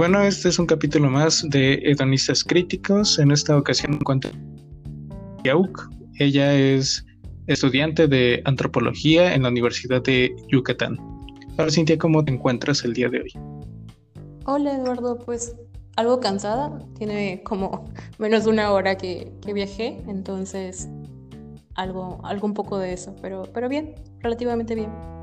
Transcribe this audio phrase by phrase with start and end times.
[0.00, 3.18] Bueno, este es un capítulo más de Hedonistas Críticos.
[3.18, 5.90] En esta ocasión encuentro a Yauk.
[6.18, 7.04] Ella es
[7.48, 10.96] estudiante de antropología en la Universidad de Yucatán.
[11.58, 13.32] Ahora, Cintia, ¿cómo te encuentras el día de hoy?
[14.46, 15.18] Hola, Eduardo.
[15.18, 15.54] Pues
[15.96, 16.82] algo cansada.
[16.96, 17.84] Tiene como
[18.18, 20.88] menos de una hora que, que viajé, entonces
[21.74, 25.19] algo, algo un poco de eso, pero, pero bien, relativamente bien.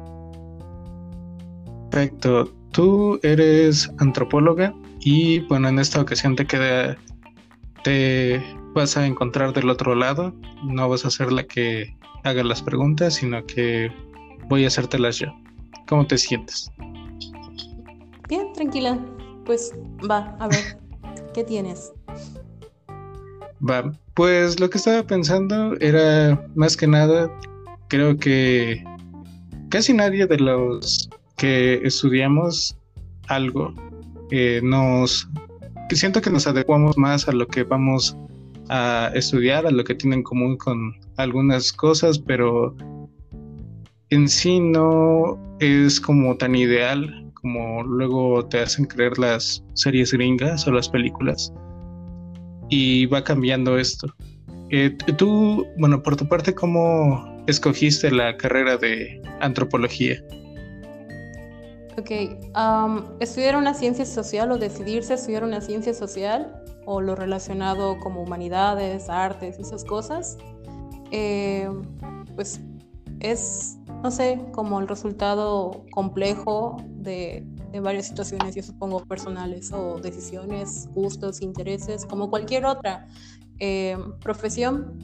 [1.97, 2.53] Perfecto.
[2.73, 6.95] Tú eres antropóloga y bueno, en esta ocasión te queda,
[7.83, 8.39] te
[8.75, 10.31] vas a encontrar del otro lado.
[10.63, 13.91] No vas a ser la que haga las preguntas, sino que
[14.47, 15.29] voy a hacértelas yo.
[15.87, 16.71] ¿Cómo te sientes?
[18.29, 19.03] Bien, tranquila.
[19.43, 19.73] Pues
[20.07, 20.77] va, a ver,
[21.33, 21.93] ¿qué tienes?
[23.67, 27.27] Va, pues lo que estaba pensando era más que nada,
[27.87, 28.83] creo que
[29.69, 32.77] casi nadie de los que estudiamos
[33.27, 33.73] algo,
[34.31, 35.29] eh, nos
[35.95, 38.17] siento que nos adecuamos más a lo que vamos
[38.69, 42.75] a estudiar, a lo que tiene en común con algunas cosas, pero
[44.09, 50.67] en sí no es como tan ideal como luego te hacen creer las series gringas
[50.67, 51.53] o las películas.
[52.69, 54.13] Y va cambiando esto.
[54.69, 60.21] Eh, tú, bueno, por tu parte, ¿cómo escogiste la carrera de antropología?
[61.99, 62.11] Ok,
[63.19, 69.09] estudiar una ciencia social o decidirse estudiar una ciencia social o lo relacionado como humanidades,
[69.09, 70.37] artes, esas cosas,
[71.09, 71.67] eh,
[72.35, 72.61] pues
[73.19, 77.47] es, no sé, como el resultado complejo de,
[77.81, 83.07] varias situaciones, yo supongo, personales o decisiones, gustos, intereses, como cualquier otra
[83.59, 84.97] eh, profesión,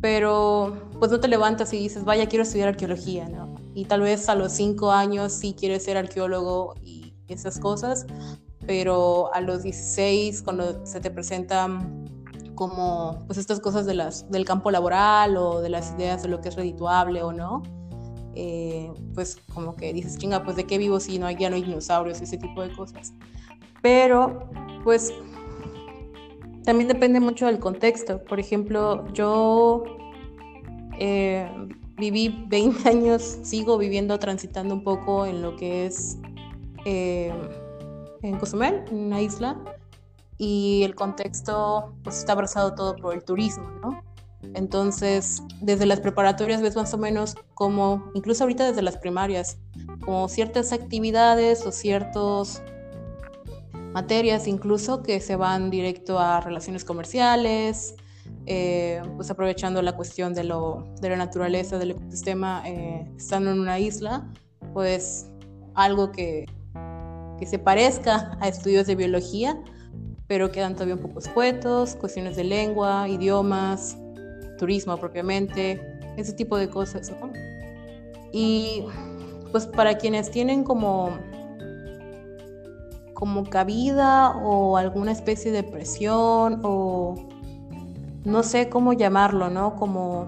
[0.00, 3.57] pero pues no te levantas y dices, vaya, quiero estudiar arqueología, ¿no?
[3.78, 8.06] Y tal vez a los cinco años sí quieres ser arqueólogo y esas cosas,
[8.66, 12.04] pero a los 16 cuando se te presentan
[12.56, 16.40] como pues estas cosas de las, del campo laboral o de las ideas de lo
[16.40, 17.62] que es redituable o no,
[18.34, 21.54] eh, pues como que dices, chinga, pues de qué vivo si no hay, ya no
[21.54, 23.12] hay dinosaurios, ese tipo de cosas.
[23.80, 24.50] Pero
[24.82, 25.12] pues
[26.64, 28.24] también depende mucho del contexto.
[28.24, 29.84] Por ejemplo, yo
[30.98, 31.48] eh,
[31.98, 36.18] viví 20 años, sigo viviendo, transitando un poco en lo que es
[36.84, 37.32] eh,
[38.22, 39.58] en Cozumel, en una isla,
[40.38, 44.02] y el contexto pues está abrazado todo por el turismo, ¿no?
[44.54, 49.58] Entonces, desde las preparatorias ves más o menos como, incluso ahorita desde las primarias,
[50.04, 52.62] como ciertas actividades o ciertas
[53.92, 57.96] materias incluso que se van directo a relaciones comerciales,
[58.50, 63.60] eh, pues aprovechando la cuestión de, lo, de la naturaleza del ecosistema, eh, estando en
[63.60, 64.26] una isla,
[64.72, 65.28] pues
[65.74, 66.46] algo que,
[67.38, 69.62] que se parezca a estudios de biología,
[70.26, 73.98] pero quedan todavía un poco escuetos, cuestiones de lengua, idiomas,
[74.56, 77.30] turismo propiamente, ese tipo de cosas, ¿no?
[78.32, 78.82] Y
[79.52, 81.18] pues para quienes tienen como
[83.12, 87.28] como cabida o alguna especie de presión o
[88.24, 89.76] no sé cómo llamarlo, ¿no?
[89.76, 90.26] Como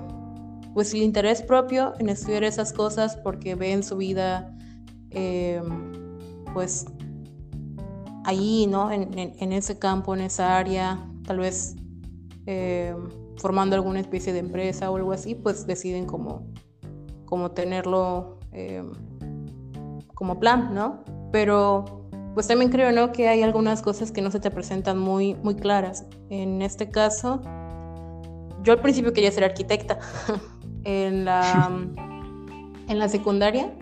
[0.75, 4.57] pues el interés propio en estudiar esas cosas porque ven su vida
[5.11, 5.93] em,
[6.55, 6.87] pues
[8.25, 8.91] ahí, ¿no?
[8.93, 11.77] En, ese campo, en esa área, tal vez
[12.47, 12.97] em,
[13.37, 16.47] formando alguna especie de empresa o algo así, pues deciden como,
[17.25, 18.93] como tenerlo em,
[20.15, 21.03] como plan, ¿no?
[21.33, 22.01] Pero
[22.35, 23.11] pues también creo, ¿no?
[23.13, 26.07] Que hay algunas cosas que no se te presentan muy, muy claras.
[26.29, 27.43] En este caso,
[28.63, 29.99] yo al principio quería ser arquitecta.
[30.85, 31.71] en, la,
[32.89, 33.73] en la secundaria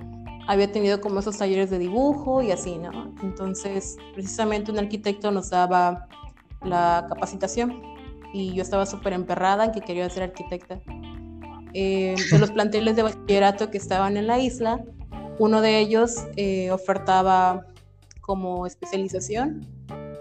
[0.48, 3.14] había tenido como esos talleres de dibujo y así, ¿no?
[3.22, 6.08] Entonces, precisamente un arquitecto nos daba
[6.62, 7.82] la capacitación
[8.32, 10.80] y yo estaba súper emperrada en que quería ser arquitecta.
[11.74, 14.82] Eh, de los planteles de bachillerato que estaban en la isla,
[15.38, 17.66] uno de ellos eh, ofertaba
[18.20, 19.66] como especialización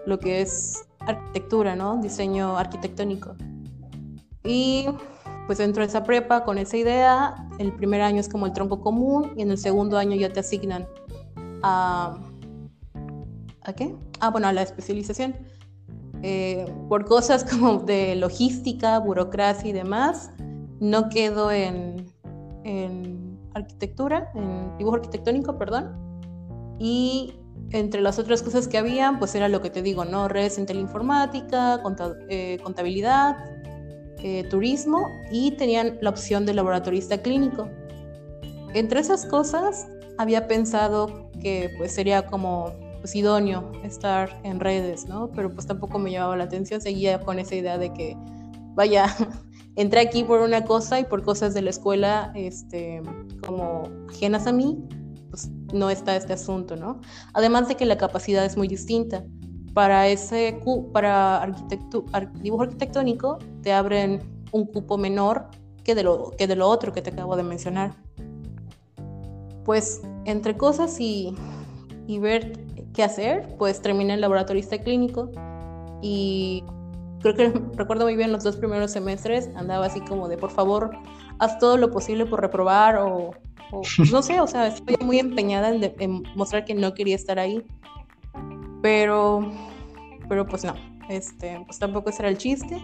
[0.05, 1.97] lo que es arquitectura, ¿no?
[2.01, 3.35] Diseño arquitectónico.
[4.47, 4.87] Y
[5.45, 8.81] pues dentro de esa prepa, con esa idea, el primer año es como el tronco
[8.81, 10.87] común y en el segundo año ya te asignan
[11.61, 12.17] a...
[13.63, 13.93] ¿A qué?
[14.21, 15.35] Ah, bueno, a la especialización.
[16.23, 20.31] Eh, por cosas como de logística, burocracia y demás,
[20.79, 22.05] no quedo en,
[22.63, 25.95] en arquitectura, en dibujo arquitectónico, perdón.
[26.79, 27.33] Y
[27.71, 30.27] entre las otras cosas que habían, pues era lo que te digo, ¿no?
[30.27, 31.81] Redes en teleinformática,
[32.29, 33.37] eh, contabilidad,
[34.19, 37.69] eh, turismo y tenían la opción de laboratorista clínico.
[38.73, 39.87] Entre esas cosas
[40.17, 45.31] había pensado que pues sería como pues, idóneo estar en redes, ¿no?
[45.31, 48.17] Pero pues tampoco me llamaba la atención, seguía con esa idea de que,
[48.73, 49.05] vaya,
[49.75, 53.01] entré aquí por una cosa y por cosas de la escuela, este,
[53.45, 54.77] como ajenas a mí,
[55.29, 56.99] pues no está este asunto, ¿no?
[57.33, 59.23] Además de que la capacidad es muy distinta.
[59.73, 60.59] Para ese
[60.91, 61.53] para
[62.41, 64.21] dibujo arquitectónico te abren
[64.51, 65.47] un cupo menor
[65.83, 67.93] que de, lo, que de lo otro que te acabo de mencionar.
[69.63, 71.35] Pues entre cosas y,
[72.07, 72.53] y ver
[72.93, 75.29] qué hacer, pues terminé el laboratorista clínico
[76.01, 76.63] y
[77.19, 80.91] creo que recuerdo muy bien los dos primeros semestres, andaba así como de por favor,
[81.39, 83.31] haz todo lo posible por reprobar o,
[83.69, 87.63] pues, no sé, o sea, estoy muy empeñada en, mostrar que no quería estar ahí.
[88.81, 89.51] Pero,
[90.29, 90.75] pero pues no,
[91.09, 92.81] este, pues tampoco era el chiste.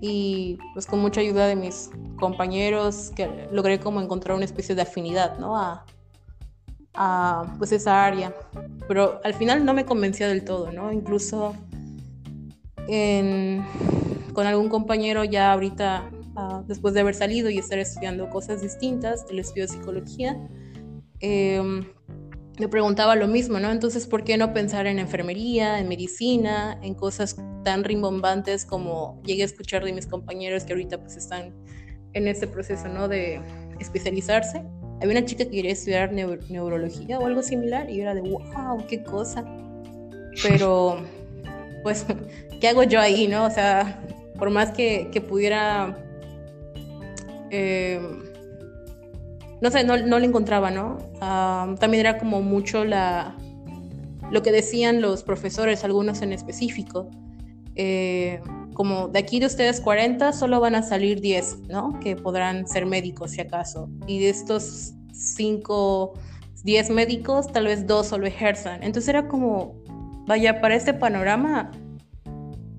[0.00, 3.12] Y pues con mucha ayuda de mis compañeros
[3.50, 5.56] logré como encontrar una especie de afinidad, ¿no?
[5.56, 5.86] A,
[6.94, 8.34] a pues esa área.
[8.88, 10.92] Pero al final no me convencía del todo, ¿no?
[10.92, 11.54] Incluso
[14.32, 19.26] con algún compañero ya ahorita, ah, después de haber salido y estar estudiando cosas distintas
[19.26, 20.48] del estudio de psicología,
[21.20, 21.84] em,
[22.58, 23.70] me preguntaba lo mismo, ¿no?
[23.70, 29.42] Entonces, ¿por qué no pensar en enfermería, en medicina, en cosas tan rimbombantes como llegué
[29.42, 31.54] a escuchar de mis compañeros que ahorita pues están
[32.14, 33.08] en este proceso, ¿no?
[33.08, 33.40] De
[33.78, 34.62] especializarse.
[35.02, 39.02] Había una chica que quería estudiar neurología o algo similar y era de, wow, qué
[39.02, 39.44] cosa.
[40.42, 41.02] Pero,
[41.82, 42.06] pues,
[42.60, 43.44] ¿qué hago yo ahí, no?
[43.44, 44.00] O sea,
[44.38, 46.02] por más que, pudiera...
[47.50, 48.00] Eh,
[49.60, 50.98] no sé, no, no le encontraba, ¿no?
[51.78, 53.34] También era como mucho la,
[54.30, 57.08] lo que decían los profesores, algunos en específico.
[57.74, 58.40] Eh,
[58.74, 61.98] como de aquí de ustedes 40 solo van a salir 10, ¿no?
[62.00, 63.88] Que podrán ser médicos si acaso.
[64.06, 66.12] Y de estos 5,
[66.64, 68.82] 10 médicos, tal vez dos solo ejerzan.
[68.82, 69.74] Entonces era como,
[70.26, 71.70] vaya, para este panorama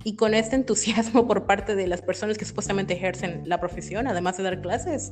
[0.07, 4.37] y con este entusiasmo por parte de las personas que supuestamente ejercen la profesión, además
[4.37, 5.11] de dar clases,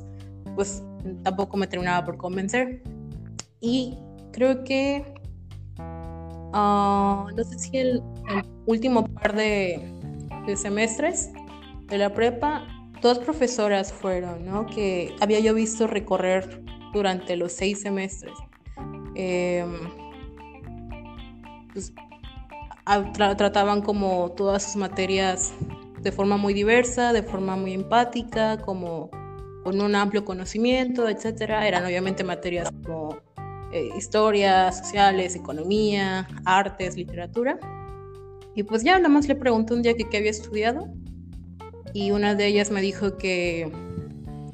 [0.54, 0.82] pues
[1.22, 2.82] tampoco me terminaba por convencer.
[3.60, 3.98] Y
[4.32, 5.04] creo que,
[5.78, 8.02] ah, no sé si el,
[8.64, 9.86] último par de,
[10.56, 11.30] semestres
[11.88, 12.66] de la prepa,
[13.02, 14.64] dos profesoras fueron, ¿no?
[14.64, 16.62] Que había yo visto recorrer
[16.94, 18.32] durante los seis semestres.
[19.14, 19.90] Em,
[21.74, 21.92] pues,
[23.36, 25.52] trataban como todas sus materias
[26.00, 29.10] de forma muy diversa, de forma muy empática, como
[29.64, 31.66] con un amplio conocimiento, etcétera.
[31.66, 33.18] Eran obviamente materias como
[33.72, 37.58] eh, historia, sociales, economía, artes, literatura.
[38.54, 40.88] Y pues ya nada más le pregunté un día que qué había estudiado
[41.92, 43.72] y una de ellas me dijo que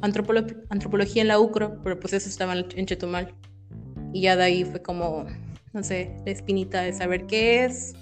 [0.00, 3.34] antropología en la UCRO, pero pues eso estaba en Chetumal.
[4.12, 5.26] Y ya de ahí fue como,
[5.72, 7.94] no sé, la espinita de saber qué es,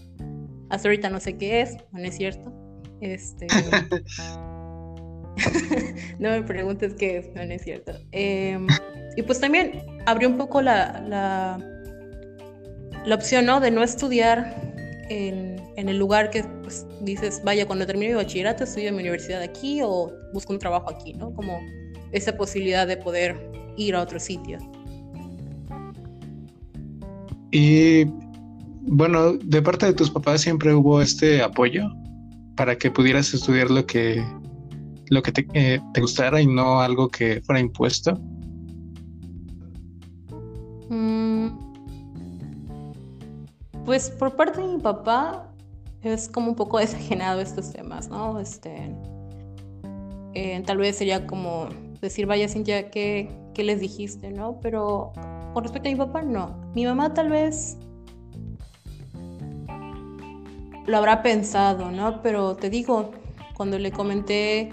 [0.70, 2.52] hasta ahorita no sé qué es, no es cierto.
[3.00, 3.46] Este.
[6.18, 7.92] no me preguntes qué es, no, es cierto.
[8.12, 8.66] Em,
[9.16, 11.58] y pues también abrió un poco la, la,
[13.04, 13.60] la opción, ¿no?
[13.60, 14.72] De no estudiar
[15.08, 19.00] en, en, el lugar que pues, dices, vaya, cuando termine mi bachillerato estudio en mi
[19.00, 21.32] universidad aquí o busco un trabajo aquí, ¿no?
[21.34, 21.60] Como
[22.12, 23.36] esa posibilidad de poder
[23.76, 24.58] ir a otro sitio.
[27.50, 28.06] Y
[28.82, 31.88] bueno, de parte de tus papás siempre hubo este apoyo
[32.56, 34.24] para que pudieras estudiar lo que,
[35.08, 38.14] lo que te, eh, gustara y no algo que fuera impuesto.
[40.88, 41.48] Mm,
[43.84, 45.52] pues por parte de mi papá
[46.02, 48.40] es como un poco desajenado estos temas, ¿no?
[48.40, 48.94] Este,
[50.34, 51.68] eh, tal vez sería como
[52.00, 54.58] decir, vaya Cintia, ¿qué, ¿qué les dijiste, no?
[54.60, 55.12] Pero
[55.52, 56.56] con respecto a mi papá, no.
[56.74, 57.76] Mi mamá tal vez
[60.90, 62.20] lo habrá pensado, ¿no?
[62.22, 63.12] Pero te digo,
[63.54, 64.72] cuando le comenté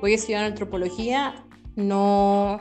[0.00, 1.34] voy a estudiar antropología,
[1.76, 2.60] no,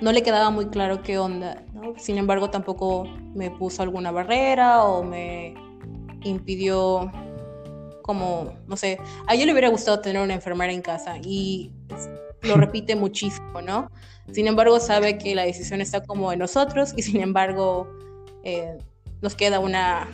[0.00, 1.94] no le quedaba muy claro qué onda, ¿no?
[1.98, 3.04] Sin embargo, tampoco
[3.34, 5.54] me puso alguna barrera o me
[6.24, 7.10] impidió
[8.02, 11.70] como, no sé, a ella le hubiera gustado tener una enfermera en casa y
[12.42, 13.90] lo repite muchísimo, ¿no?
[14.32, 17.88] Sin embargo, sabe que la decisión está como en nosotros y sin embargo
[18.44, 18.78] eh,
[19.20, 20.08] nos queda una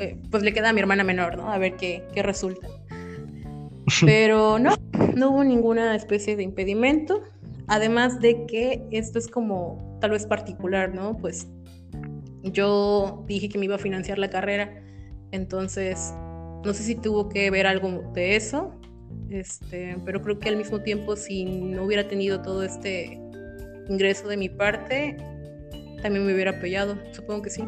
[0.00, 1.52] eh, pues le queda a mi hermana menor, ¿no?
[1.52, 2.68] A ver qué, qué resulta.
[4.04, 4.74] Pero no,
[5.14, 7.22] no hubo ninguna especie de impedimento.
[7.68, 11.16] Además de que esto es como tal vez particular, ¿no?
[11.16, 11.46] Pues
[12.42, 14.82] yo dije que me iba a financiar la carrera,
[15.30, 16.12] entonces
[16.64, 18.74] no sé si tuvo que ver algo de eso,
[19.30, 23.20] este, pero creo que al mismo tiempo si no hubiera tenido todo este
[23.88, 25.16] ingreso de mi parte,
[26.02, 27.62] también me hubiera apoyado, supongo que sí.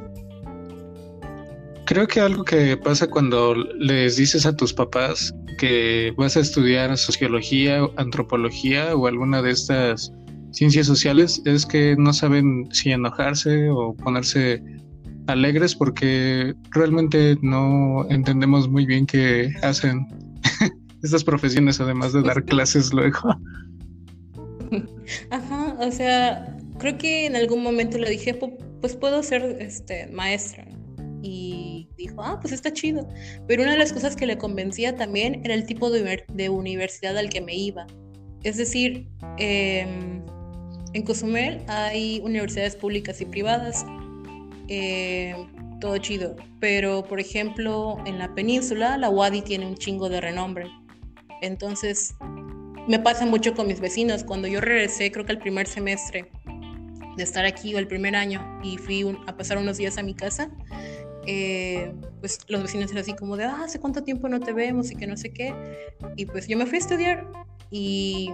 [1.85, 6.97] Creo que algo que pasa cuando les dices a tus papás que vas a estudiar
[6.97, 10.13] sociología, antropología o alguna de estas
[10.53, 14.63] ciencias sociales es que no saben si enojarse o ponerse
[15.27, 20.07] alegres porque realmente no entendemos muy bien qué hacen
[21.03, 23.19] estas profesiones además de dar clases luego.
[25.31, 30.67] Ajá, o sea, creo que en algún momento le dije, pues puedo ser este maestra
[31.23, 31.72] y
[32.03, 33.09] dijo, ah, pues está chido.
[33.47, 37.17] Pero una de las cosas que le convencía también era el tipo de, de universidad
[37.19, 37.87] al que me iba.
[38.43, 40.23] Es decir, em,
[40.95, 43.85] en Cozumel hay universidades públicas y privadas,
[44.69, 45.35] eh,
[45.81, 50.67] todo chido, pero por ejemplo en la península la UADI tiene un chingo de renombre.
[51.41, 52.15] Entonces
[52.89, 54.25] me pasa mucho con mis vecinos.
[54.25, 56.31] Cuando yo regresé, creo que el primer semestre
[57.17, 60.15] de estar aquí o el primer año y fui a pasar unos días a mi
[60.15, 60.51] casa,
[61.27, 64.91] eh, pues los vecinos eran así como de, ah, ¿hace cuánto tiempo no te vemos?
[64.91, 65.55] Y que no sé qué.
[66.17, 67.27] Y pues yo me fui a estudiar
[67.71, 68.31] y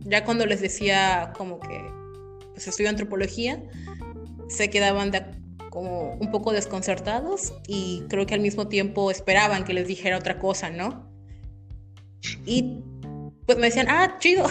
[0.00, 1.90] ya cuando les decía como que
[2.52, 3.62] pues estudio antropología,
[4.48, 5.12] se quedaban
[5.70, 10.38] como un poco desconcertados y creo que al mismo tiempo esperaban que les dijera otra
[10.38, 11.08] cosa, ¿no?
[12.46, 12.82] Y
[13.46, 14.46] pues me decían, ah, chido.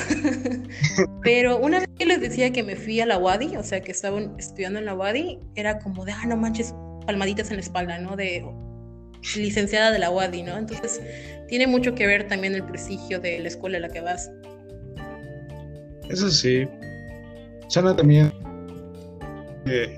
[1.21, 3.91] Pero una vez que les decía que me fui a la WADI, o sea, que
[3.91, 6.73] estaba estudiando en la WADI, era como de, ah, no manches,
[7.07, 8.15] palmaditas en la espalda, ¿no?
[8.15, 8.45] De
[9.35, 10.57] licenciada de la WADI, ¿no?
[10.57, 11.01] Entonces,
[11.47, 14.29] tiene mucho que ver también el prestigio de la escuela a la que vas.
[16.09, 16.67] Eso sí.
[17.69, 18.31] Suena también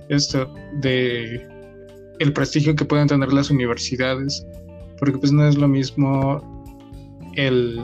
[0.08, 0.52] esto
[0.82, 1.46] de
[2.20, 4.46] el prestigio que pueden tener las universidades,
[4.98, 6.42] porque pues no es lo mismo
[7.36, 7.80] el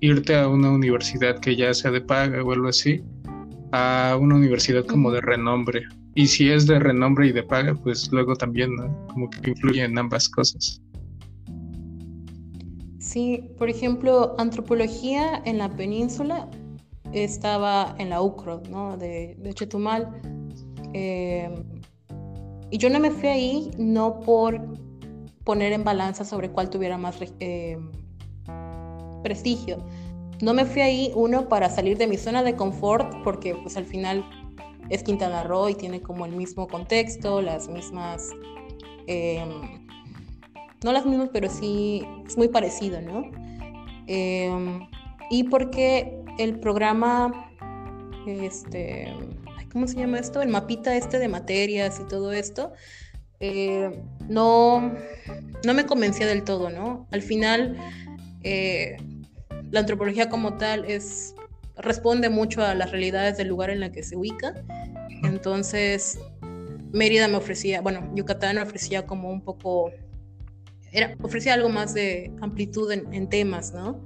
[0.00, 3.02] irte a una universidad que ya sea de paga o algo así,
[3.72, 5.82] a una universidad como de renombre.
[6.14, 8.70] Y si es de renombre y de paga, pues luego también,
[9.08, 10.80] Como que influye en ambas cosas.
[12.98, 16.48] Sí, por ejemplo, antropología en la península
[17.12, 18.96] estaba en la UCRO, ¿no?
[18.96, 20.20] De, Chetumal.
[20.94, 21.48] Eh,
[22.70, 24.60] y yo no me fui ahí no por
[25.44, 27.78] poner en balanza sobre cuál tuviera más eh,
[29.22, 29.84] prestigio.
[30.42, 33.84] No me fui ahí, uno, para salir de mi zona de confort, porque pues al
[33.84, 34.24] final
[34.90, 38.30] es Quintana Roo y tiene como el mismo contexto, las mismas...
[39.06, 39.84] Em,
[40.82, 43.30] no las mismas, pero sí es muy parecido, ¿no?
[44.06, 44.86] Em,
[45.30, 47.50] y porque el programa,
[48.26, 49.12] este,
[49.72, 50.42] ¿cómo se llama esto?
[50.42, 52.72] El mapita este de materias y todo esto,
[53.40, 54.92] eh, no,
[55.64, 57.06] no me convencía del todo, ¿no?
[57.10, 57.76] Al final,
[58.42, 58.96] eh,
[59.70, 61.34] la antropología como tal es
[61.76, 64.54] responde mucho a las realidades del lugar en la que se ubica.
[65.22, 66.18] Entonces,
[66.92, 69.90] Mérida me ofrecía, bueno, Yucatán me ofrecía como un poco,
[70.92, 74.00] era, ofrecía algo más de amplitud en, temas, ¿no?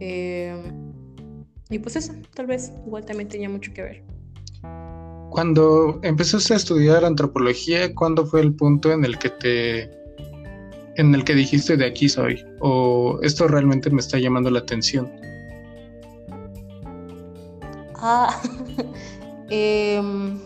[0.00, 0.56] Eh,
[1.70, 4.02] y pues eso, tal vez igual también tenía mucho que ver.
[5.30, 9.90] Cuando empezaste a estudiar antropología, ¿cuándo fue el punto en el que te
[10.96, 15.10] en el que dijiste de aquí soy o esto realmente me está llamando la atención?
[18.06, 18.42] Ah,
[19.50, 20.38] em,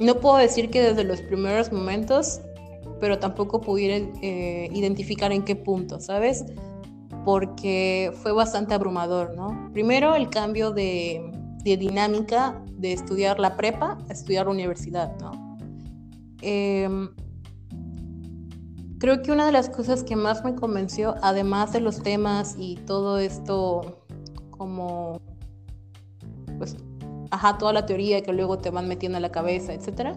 [0.00, 2.40] no puedo decir que desde los primeros momentos,
[3.00, 6.44] pero tampoco pudiera eh, identificar en qué punto, ¿sabes?
[7.24, 9.70] porque fue bastante abrumador, ¿no?
[9.72, 11.30] Primero el cambio de,
[11.64, 15.56] dinámica de estudiar la prepa a estudiar la universidad, ¿no?
[16.42, 17.08] Em,
[18.98, 22.76] creo que una de las cosas que más me convenció, además de los temas y
[22.76, 24.04] todo esto
[24.50, 25.20] como,
[26.58, 26.76] pues,
[27.34, 30.16] ajá, toda la teoría que luego te van metiendo en la cabeza, etcétera,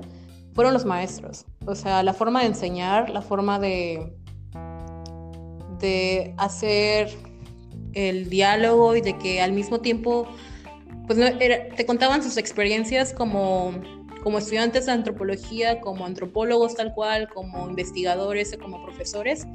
[0.53, 1.45] fueron los maestros.
[1.65, 4.13] O sea, la forma de enseñar, la forma de
[5.79, 7.09] de hacer
[7.93, 10.27] el diálogo y de que al mismo tiempo
[11.05, 13.71] pues te contaban sus experiencias como,
[14.23, 19.47] como estudiantes de antropología, como antropólogos tal cual, como investigadores o como profesores,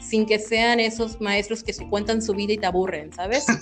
[0.00, 3.46] sin que sean esos maestros que se cuentan su vida y te aburren, ¿sabes?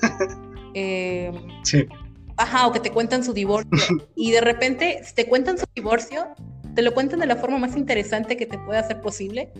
[0.76, 1.30] Eh,
[1.62, 1.86] sí.
[2.36, 3.70] Ajá, o que te cuentan su divorcio.
[4.16, 6.34] Y de repente, si te cuentan su divorcio,
[6.74, 9.52] te lo cuentan de la forma más interesante que te pueda hacer posible,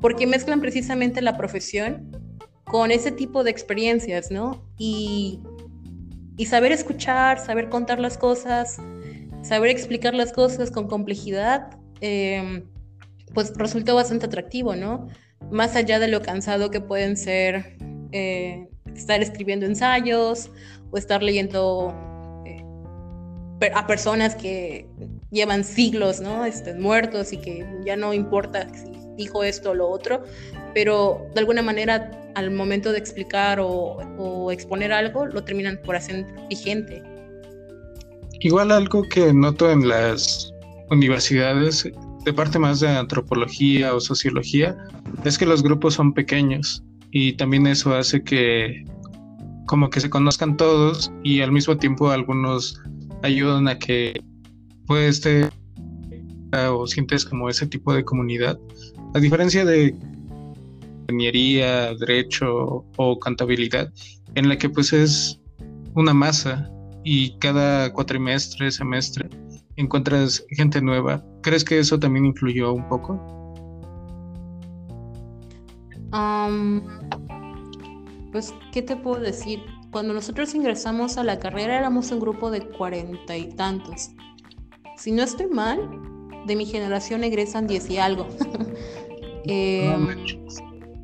[0.00, 2.10] porque mezclan precisamente la profesión
[2.64, 4.64] con ese tipo de experiencias, ¿no?
[4.76, 5.40] Y,
[6.36, 8.78] y saber escuchar, saber contar las cosas,
[9.42, 12.64] saber explicar las cosas con complejidad, em,
[13.32, 15.06] pues resultó bastante atractivo, ¿no?
[15.50, 17.76] Más allá de lo cansado que pueden ser
[18.10, 20.50] eh, estar escribiendo ensayos
[20.90, 21.94] o estar leyendo
[23.74, 24.86] a personas que
[25.30, 26.44] llevan siglos, ¿no?
[26.44, 30.22] Estén muertos y que ya no importa si dijo esto o lo otro,
[30.74, 36.26] pero de alguna manera al momento de explicar o, exponer algo, lo terminan por hacer
[36.50, 37.02] vigente.
[38.40, 40.52] Igual algo que noto en las
[40.90, 41.90] universidades,
[42.24, 44.76] de parte más de antropología o sociología,
[45.24, 48.84] es que los grupos son pequeños y también eso hace que
[49.66, 52.80] como que se conozcan todos y al mismo tiempo algunos
[53.26, 54.20] ayudan a que
[54.86, 55.48] pues te
[56.70, 58.58] o sientes como ese tipo de comunidad
[59.14, 59.94] a diferencia de
[61.02, 63.92] ingeniería, derecho o contabilidad
[64.34, 65.40] en la que pues es
[65.94, 66.70] una masa
[67.04, 69.28] y cada cuatrimestre, semestre
[69.76, 71.24] encuentras gente nueva.
[71.42, 73.20] ¿Crees que eso también influyó un poco?
[78.32, 79.60] pues, ¿qué te puedo decir?
[79.90, 84.10] Cuando nosotros ingresamos a la carrera éramos un grupo de cuarenta y tantos.
[84.96, 85.78] Si no estoy mal,
[86.46, 88.28] de mi generación egresan diez y algo.
[89.48, 90.26] Em,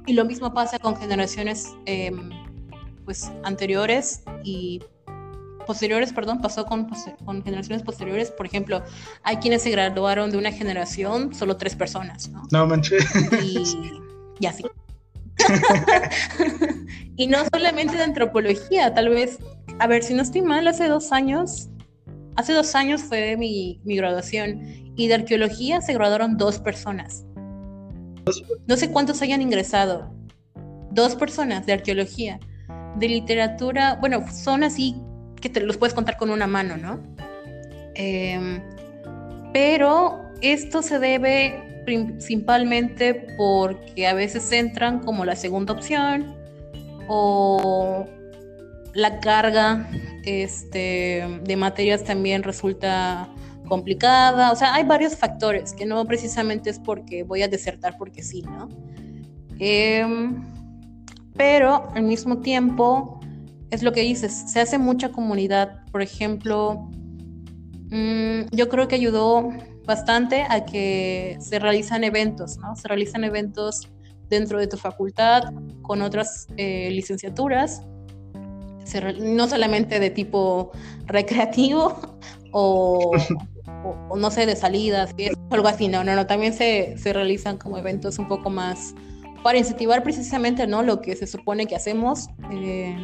[0.04, 2.28] y lo mismo pasa con generaciones em,
[3.04, 4.80] pues, anteriores y
[5.66, 6.88] posteriores, perdón, pasó con,
[7.24, 8.30] con, generaciones posteriores.
[8.30, 8.82] Por ejemplo,
[9.22, 12.42] hay quienes se graduaron de una generación, solo tres personas, ¿no?
[12.50, 13.04] No manches.
[14.40, 14.64] Y, así.
[17.16, 19.38] y no solamente de antropología, tal vez,
[19.78, 21.68] a ver, si no estoy mal, hace dos años,
[22.36, 24.60] hace dos años fue mi, mi graduación
[24.96, 27.24] y de arqueología se graduaron dos personas.
[28.66, 30.14] No sé cuántos hayan ingresado.
[30.90, 32.38] Dos personas de arqueología.
[32.96, 34.94] De literatura, bueno, son así
[35.40, 37.02] que te los puedes contar con una mano, ¿no?
[37.94, 38.62] Em,
[39.52, 46.34] pero esto se debe principalmente porque a veces entran como la segunda opción
[47.08, 48.06] o
[48.94, 49.88] la carga
[50.24, 53.28] este, de materias también resulta
[53.68, 54.52] complicada.
[54.52, 58.42] O sea, hay varios factores que no precisamente es porque voy a desertar porque sí,
[58.42, 58.68] ¿no?
[59.58, 60.44] Em,
[61.36, 63.20] pero al mismo tiempo
[63.70, 65.84] es lo que dices, se hace mucha comunidad.
[65.90, 66.90] Por ejemplo,
[67.90, 69.50] mm, yo creo que ayudó
[69.84, 72.76] bastante a que se realizan eventos, ¿no?
[72.76, 73.88] Se realizan eventos
[74.28, 75.44] dentro de tu facultad
[75.82, 77.82] con otras eh, licenciaturas,
[79.20, 80.72] no solamente de tipo
[81.06, 82.18] recreativo
[82.52, 83.12] o,
[84.16, 85.14] no sé, de salidas,
[85.50, 88.94] algo así, no, no, no, también se, se realizan como eventos un poco más
[89.42, 90.82] para incentivar precisamente, ¿no?
[90.82, 92.28] Lo que se supone que hacemos.
[92.50, 92.96] Eh,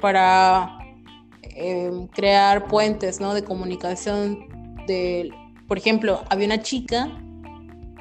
[0.00, 0.78] para
[1.42, 3.34] em, crear puentes ¿no?
[3.34, 4.48] de comunicación.
[4.86, 5.30] De,
[5.70, 7.08] por ejemplo, había una chica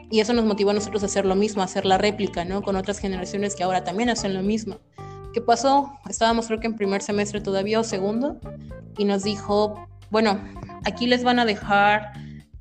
[0.10, 2.64] y eso nos motivó a nosotros a hacer lo mismo, a hacer la réplica ¿no?
[2.64, 4.80] con otras generaciones que ahora también hacen lo mismo.
[5.36, 5.94] ¿Qué pasó?
[6.10, 8.40] Estábamos creo que en primer semestre todavía o segundo
[8.98, 10.44] y nos dijo, bueno,
[10.84, 12.12] aquí les van a dejar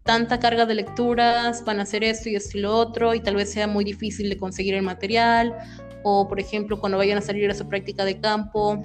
[0.03, 3.37] tanta carga de lecturas, van a hacer esto y esto y lo otro, y tal
[3.37, 5.57] vez sea muy difícil de conseguir el material,
[6.05, 8.83] o por ejemplo, cuando vayan a salir a su práctica de campo,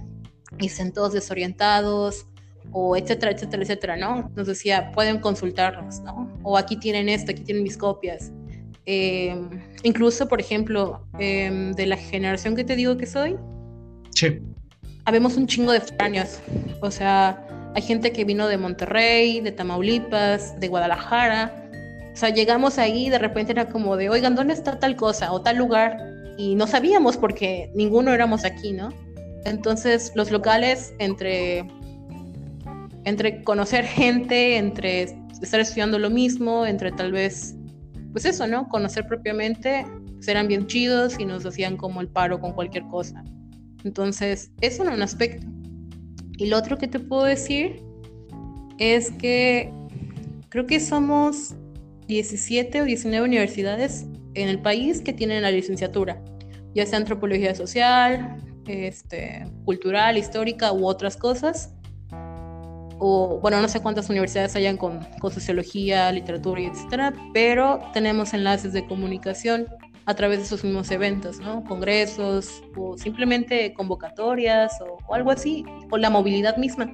[0.57, 2.27] y estén todos desorientados,
[2.73, 4.31] o etcétera, etcétera, etcétera, ¿no?
[4.35, 6.31] Nos decía, pueden consultarnos, ¿no?
[6.41, 8.31] O aquí tienen esto, aquí tienen mis copias.
[8.85, 9.49] Em,
[9.83, 13.37] incluso, por ejemplo, em, de la generación que te digo que soy,
[14.09, 14.39] sí.
[15.05, 16.39] habemos un chingo de extraños.
[16.81, 21.69] O sea, hay gente que vino de Monterrey, de Tamaulipas, de Guadalajara.
[22.11, 25.31] O sea, llegamos ahí y de repente era como de, oigan, ¿dónde está tal cosa
[25.31, 25.97] o tal lugar?
[26.37, 28.89] Y no sabíamos porque ninguno éramos aquí, ¿no?
[29.45, 31.65] Entonces, los locales, entre,
[33.05, 35.03] entre conocer gente, entre
[35.41, 37.55] estar estudiando lo mismo, entre tal vez,
[38.11, 38.69] pues eso, ¿no?
[38.69, 39.85] Conocer propiamente,
[40.15, 43.23] pues eran bien chidos y nos hacían como el paro con cualquier cosa.
[43.83, 45.45] Entonces, eso en un aspecto.
[46.37, 47.83] Y lo otro que te puedo decir
[48.79, 49.71] es que
[50.49, 51.55] creo que somos
[52.07, 56.21] 17 o 19 universidades en el país que tienen la licenciatura,
[56.73, 58.37] ya sea antropología social,
[58.67, 61.73] este, cultural, histórica u otras cosas.
[63.05, 68.71] O, bueno, no sé cuántas universidades hayan con, sociología, literatura y etcétera, pero tenemos enlaces
[68.71, 69.67] de comunicación
[70.05, 71.65] a través de esos mismos eventos, ¿no?
[71.65, 76.93] Congresos o simplemente convocatorias o, algo así, o la movilidad misma.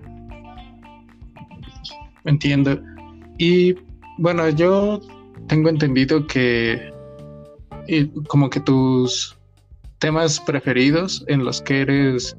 [2.25, 2.81] Entiendo.
[3.37, 3.75] Y
[4.17, 5.01] bueno, yo
[5.47, 6.91] tengo entendido que
[8.29, 9.37] como que tus
[9.99, 12.35] temas preferidos en los que eres,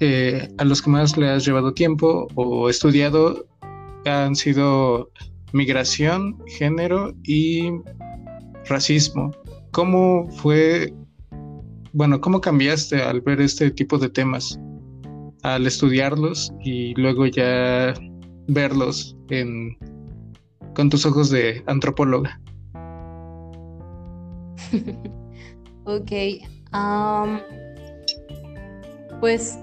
[0.00, 3.46] eh, a los que más le has llevado tiempo o estudiado
[4.06, 5.10] han sido
[5.52, 7.70] migración, género y
[8.66, 9.30] racismo.
[9.72, 10.94] ¿Cómo fue,
[11.92, 14.58] bueno, cómo cambiaste al ver este tipo de temas,
[15.42, 17.92] al estudiarlos y luego ya
[18.48, 19.76] verlos en,
[20.74, 22.40] con tus ojos de antropóloga?
[25.84, 26.12] ok.
[29.20, 29.58] pues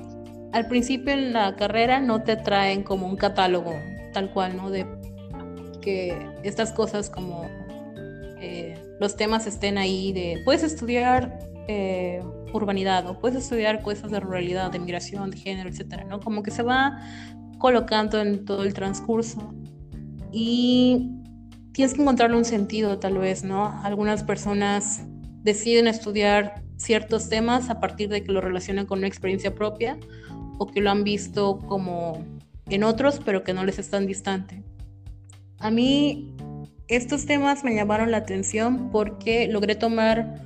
[0.57, 3.75] al principio en la carrera no te traen como un catálogo
[4.11, 4.71] tal cual, ¿no?
[4.71, 4.87] De
[5.81, 7.45] que estas cosas como
[8.41, 14.19] eh, los temas estén ahí de, puedes estudiar eh, urbanidad o puedes estudiar cosas de
[14.19, 16.19] ruralidad, de migración, de género, etcétera, ¿no?
[16.19, 16.99] Como que se va
[17.59, 19.53] colocando en todo el transcurso
[20.31, 21.11] y
[21.71, 23.79] tienes que encontrarle un sentido tal vez, ¿no?
[23.83, 25.03] Algunas personas
[25.43, 29.99] deciden estudiar ciertos temas a partir de que lo relacionan con una experiencia propia
[30.57, 32.23] o que lo han visto como
[32.69, 34.63] en otros, pero que no les es tan distante.
[35.59, 36.35] A mí
[36.87, 40.41] estos temas me llamaron la atención porque logré tomar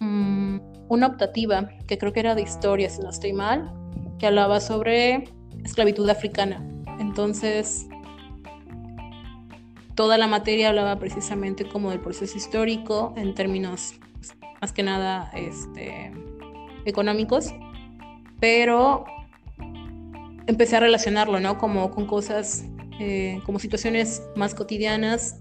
[0.00, 3.72] mm, una optativa, que creo que era de historia, si no estoy mal,
[4.18, 5.24] que hablaba sobre
[5.64, 6.66] esclavitud africana.
[6.98, 7.86] Entonces,
[9.94, 15.30] toda la materia hablaba precisamente como del proceso histórico en términos pues, más que nada
[15.34, 16.12] este,
[16.84, 17.52] económicos,
[18.42, 19.04] pero
[20.48, 21.58] empecé a relacionarlo, ¿no?
[21.58, 22.64] Como con cosas,
[22.98, 25.38] eh, como situaciones más cotidianas,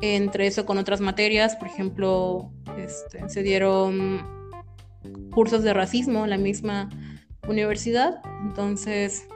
[0.00, 4.26] entre eso con otras materias, por ejemplo, este, se dieron
[5.30, 6.88] cursos de racismo en la misma
[7.46, 9.28] universidad, entonces,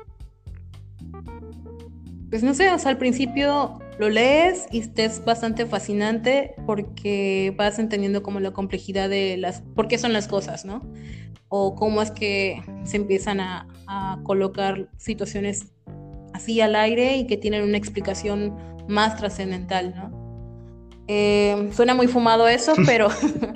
[2.30, 8.22] pues no sé, o al principio lo lees y es bastante fascinante porque vas entendiendo
[8.22, 10.82] como la complejidad de las, por qué son las cosas, ¿no?
[11.48, 13.68] O cómo es que se empiezan a,
[14.24, 15.66] colocar situaciones
[16.32, 18.56] así al aire y que tienen una explicación
[18.88, 21.04] más trascendental, ¿no?
[21.08, 23.08] Eh, suena muy fumado eso, pero,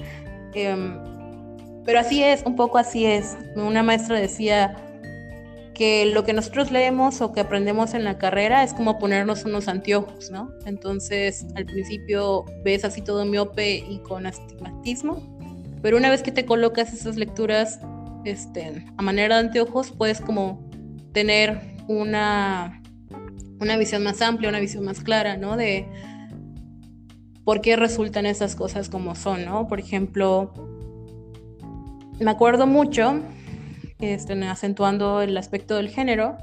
[0.52, 0.98] em,
[1.86, 3.38] pero así es, un poco así es.
[3.54, 4.76] Una maestra decía,
[5.76, 9.68] que lo que nosotros leemos o que aprendemos en la carrera es como ponernos unos
[9.68, 10.50] anteojos, ¿no?
[10.64, 15.20] Entonces, al principio ves así todo miope y con astigmatismo,
[15.82, 17.78] pero una vez que te colocas esas lecturas
[18.24, 20.66] este, a manera de anteojos, puedes como
[21.12, 22.82] tener una,
[23.60, 25.58] una visión más amplia, una visión más clara, ¿no?
[25.58, 25.86] De
[27.44, 29.68] por qué resultan esas cosas como son, ¿no?
[29.68, 30.54] Por ejemplo,
[32.18, 33.20] me acuerdo mucho
[33.98, 36.36] este, acentuando el aspecto del género,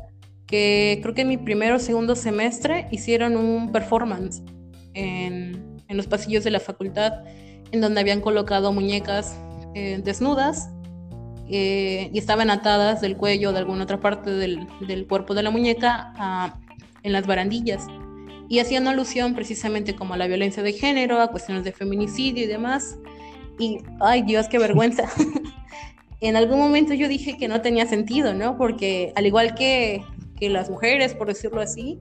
[0.47, 4.41] que creo que en mi primero o segundo semestre hicieron un performance
[4.93, 7.23] en, los pasillos de la facultad,
[7.71, 9.39] en donde habían colocado muñecas
[9.75, 10.71] eh, desnudas
[11.47, 15.51] eh, y estaban atadas del cuello de alguna otra parte del, del cuerpo de la
[15.51, 16.57] muñeca
[17.03, 17.85] en las barandillas.
[18.49, 22.47] Y hacían alusión precisamente como a la violencia de género, a cuestiones de feminicidio y
[22.47, 22.97] demás.
[23.59, 25.03] Y, ay Dios, qué vergüenza.
[26.27, 28.57] en algún momento yo dije que no tenía sentido, ¿no?
[28.57, 30.03] Porque al igual que,
[30.37, 31.99] que las mujeres, por decirlo así,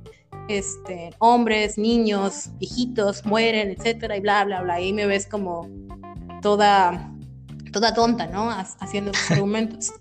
[0.49, 4.81] este, hombres, niños, viejitos mueren, etcétera, y bla, bla, bla.
[4.81, 5.69] Y me ves como
[6.41, 7.13] toda,
[7.73, 8.51] toda tonta, ¿no?
[8.81, 9.93] Haciendo esos argumentos.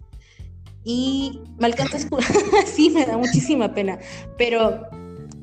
[0.84, 4.00] Y me alcanzó a escuchar, sí, me da muchísima pena,
[4.38, 4.88] pero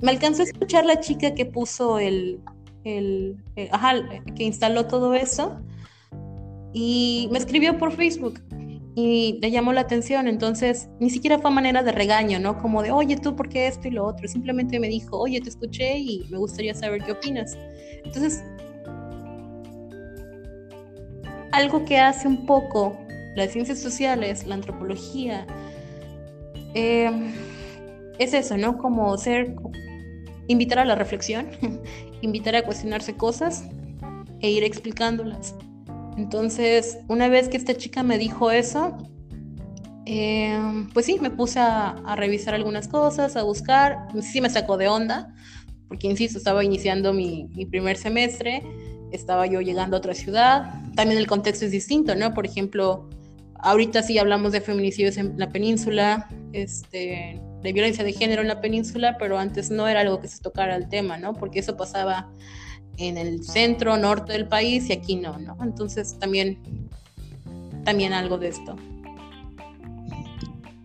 [0.01, 2.41] me alcanzó a escuchar la chica que puso el,
[2.85, 3.95] el, el ajá,
[4.37, 5.61] que instaló todo eso
[6.73, 8.41] y me escribió por Facebook
[8.94, 12.59] y le llamó la atención, entonces ni siquiera fue manera de regaño, ¿no?
[12.61, 14.27] Como de, oye, tú, ¿por qué esto y lo otro?
[14.27, 17.57] Simplemente me dijo, oye, te escuché y me gustaría saber qué opinas.
[18.05, 18.42] Entonces,
[21.53, 22.98] algo que hace un poco
[23.37, 25.46] las ciencias sociales, la antropología,
[26.74, 27.33] em,
[28.18, 28.79] es eso, ¿no?
[28.79, 29.55] Como ser,
[30.48, 31.48] invitar a la reflexión,
[32.20, 33.64] invitar a cuestionarse cosas
[34.40, 35.55] e ir explicándolas.
[36.18, 38.98] Entonces, una vez que esta chica me dijo eso,
[40.04, 40.59] eh,
[40.92, 44.09] pues sí, me puse a, revisar algunas cosas, a buscar.
[44.20, 45.33] Sí me sacó de onda,
[45.87, 48.64] porque insisto, estaba iniciando mi, primer semestre,
[49.12, 50.83] estaba yo llegando a otra ciudad.
[50.96, 52.35] También el contexto es distinto, ¿no?
[52.35, 53.09] Por ejemplo,
[53.61, 58.61] ahorita sí hablamos de feminicidios en la península, este, de violencia de género en la
[58.61, 61.33] península, pero antes no era algo que se tocara el tema, ¿no?
[61.35, 62.28] Porque eso pasaba
[62.98, 65.56] en el centro, norte del país y aquí no, ¿no?
[65.62, 66.58] Entonces también,
[67.84, 68.76] también algo de esto.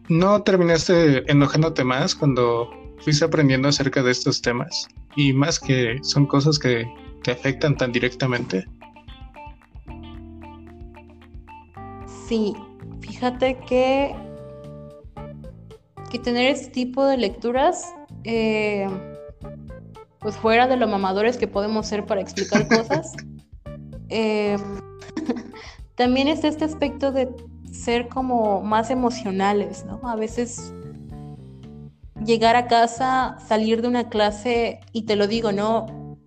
[0.09, 4.87] ¿No terminaste enojándote más cuando fuiste aprendiendo acerca de estos temas?
[5.15, 6.85] Y más que son cosas que
[7.23, 8.65] te afectan tan directamente.
[12.27, 12.53] Sí,
[13.01, 14.15] fíjate que,
[16.11, 18.87] que tener este tipo de lecturas eh,
[20.23, 23.11] pues fuera de lo mamadores que podemos ser para explicar cosas,
[24.09, 24.57] eh,
[25.95, 27.29] también es este aspecto de
[27.71, 29.99] ser como más emocionales, ¿no?
[30.07, 30.73] A veces
[32.25, 36.17] llegar a casa, salir de una clase, y te lo digo, ¿no?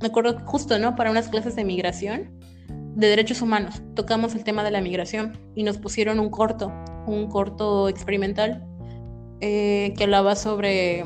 [0.00, 0.96] Me acuerdo justo, ¿no?
[0.96, 2.30] Para unas clases de migración,
[2.68, 3.82] de derechos humanos.
[3.94, 6.72] Tocamos el tema de la migración y nos pusieron un corto,
[7.06, 8.66] un corto experimental
[9.40, 11.04] eh, que hablaba sobre,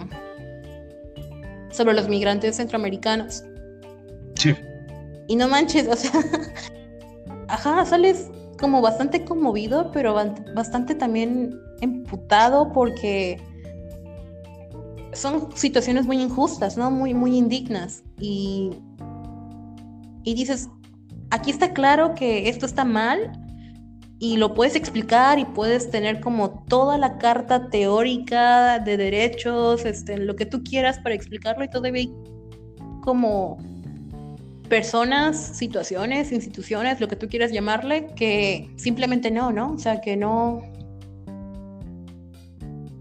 [1.76, 3.44] sobre los migrantes centroamericanos.
[4.34, 4.54] Sí.
[5.28, 6.12] Y no manches, o sea,
[7.48, 10.14] ajá, sales como bastante conmovido, pero
[10.54, 13.40] bastante también emputado porque
[15.12, 16.90] son situaciones muy injustas, ¿no?
[16.90, 18.02] Muy, muy indignas.
[18.18, 18.70] Y,
[20.22, 20.68] y dices,
[21.30, 23.32] aquí está claro que esto está mal
[24.18, 30.16] y lo puedes explicar y puedes tener como toda la carta teórica de derechos, este,
[30.16, 32.14] lo que tú quieras para explicarlo y todavía hay
[33.02, 33.58] como
[34.68, 39.72] personas, situaciones, instituciones, lo que tú quieras llamarle, que simplemente no, ¿no?
[39.72, 40.62] O sea, que no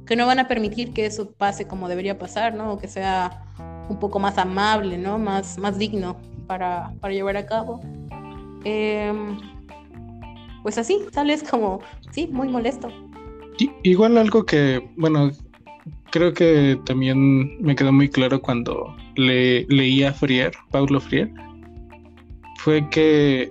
[0.05, 2.73] que no van a permitir que eso pase como debería pasar, ¿no?
[2.73, 3.43] O que sea
[3.89, 5.17] un poco más amable, ¿no?
[5.17, 7.81] Más, más digno para, para llevar a cabo.
[8.63, 9.39] Em,
[10.65, 12.87] pues así, sales como, sí, muy molesto.
[13.83, 15.29] igual algo que, bueno,
[16.09, 21.31] creo que también me quedó muy claro cuando le, leí a Frier, Paulo Frier,
[22.57, 23.47] fue que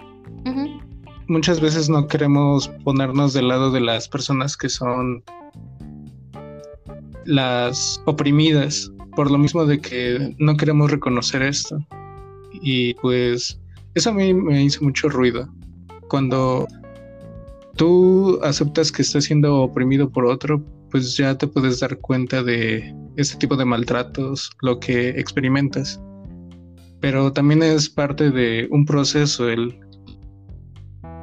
[1.28, 5.22] muchas veces no queremos ponernos del lado de las personas que son
[7.26, 11.78] las oprimidas, por lo mismo de que no queremos reconocer esto.
[12.54, 13.60] Y pues
[13.94, 15.48] eso a mí me hizo mucho ruido.
[16.08, 16.66] Cuando
[17.76, 22.94] tú aceptas que estás siendo oprimido por otro, pues ya te puedes dar cuenta de
[23.16, 26.00] ese tipo de maltratos, lo que experimentas
[27.04, 29.78] pero también es parte de un proceso el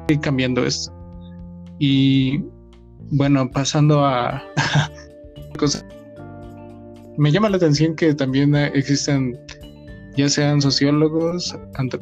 [0.06, 0.92] ir cambiando esto.
[1.80, 2.38] Y
[3.10, 4.40] bueno, pasando a
[5.58, 5.84] cosas,
[7.18, 9.36] me llama la atención que también existen
[10.16, 11.52] ya sean sociólogos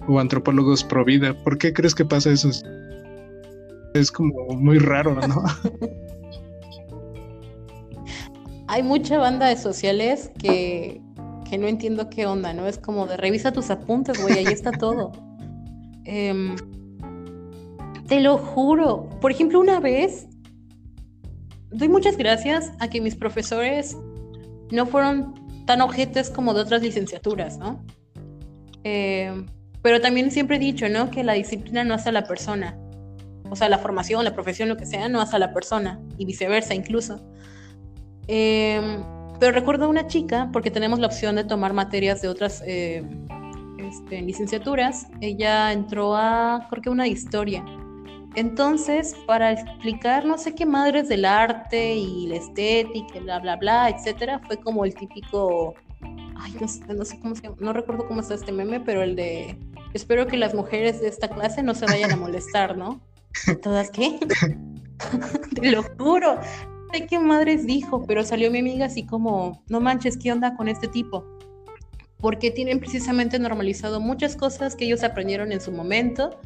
[0.06, 1.32] o antropólogos pro vida.
[1.42, 2.50] ¿Por qué crees que pasa eso?
[3.94, 5.42] Es como muy raro, ¿no?
[8.68, 11.00] Hay mucha banda de sociales que
[11.50, 12.68] que no entiendo qué onda, ¿no?
[12.68, 15.12] Es como de revisa tus apuntes, güey, ahí está todo.
[16.06, 16.56] Em,
[18.08, 19.08] te lo juro.
[19.20, 20.26] Por ejemplo, una vez,
[21.70, 23.96] doy muchas gracias a que mis profesores
[24.72, 25.34] no fueron
[25.66, 27.84] tan ojetes como de otras licenciaturas, ¿no?
[28.82, 29.46] Em,
[29.82, 31.10] pero también siempre he dicho, ¿no?
[31.10, 32.76] Que la disciplina no hace a la persona.
[33.50, 36.00] O sea, la formación, la profesión, lo que sea, no hace a la persona.
[36.16, 37.20] Y viceversa, incluso.
[38.28, 39.02] Eh,
[39.40, 43.02] pero recuerdo a una chica, porque tenemos la opción de tomar materias de otras eh,
[43.78, 47.64] este, licenciaturas, ella entró a, creo que una historia.
[48.36, 53.88] Entonces, para explicar no sé qué madres del arte y la estética, bla, bla, bla,
[53.88, 55.74] etcétera, fue como el típico.
[56.36, 56.68] Ay, no
[57.04, 59.58] sé, cómo se llama, no recuerdo cómo está este meme, pero el de.
[59.94, 63.00] Espero que las mujeres de esta clase no se vayan a molestar, ¿no?
[63.62, 64.18] ¿Todas qué?
[65.54, 66.38] Te lo juro
[66.92, 70.68] sé qué madres dijo, pero salió mi amiga así como, no manches, ¿qué onda con
[70.68, 71.24] este tipo?
[72.18, 76.38] Porque tienen precisamente normalizado muchas cosas que ellos aprendieron en su momento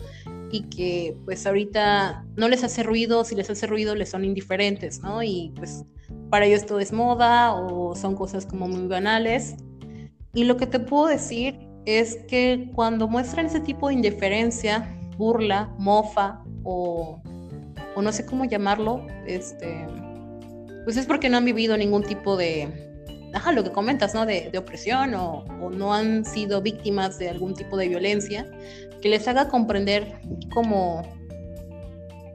[0.53, 5.01] y que pues ahorita no les hace ruido, si les hace ruido les son indiferentes,
[5.01, 5.23] ¿no?
[5.23, 5.85] Y pues
[6.31, 9.57] para ellos todo es moda o son cosas como muy banales.
[10.33, 15.75] Y lo que te puedo decir es que cuando muestran ese tipo de indiferencia, burla,
[15.79, 17.21] mofa o,
[17.95, 19.87] o no sé cómo llamarlo, este,
[20.85, 22.69] pues es porque no han vivido ningún tipo de,
[23.35, 24.27] ajá, lo que comentas, ¿no?
[24.27, 28.47] De, opresión o, no han sido víctimas de algún tipo de violencia
[29.03, 30.21] que les haga comprender
[30.53, 31.03] cómo,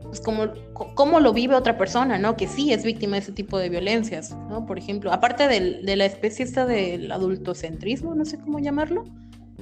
[0.03, 2.35] pues cómo, cómo lo vive otra persona, ¿no?
[2.35, 4.65] Que sí es víctima de ese tipo de violencias, ¿no?
[4.65, 9.05] Por ejemplo, aparte de la especie esta del adultocentrismo, no sé cómo llamarlo,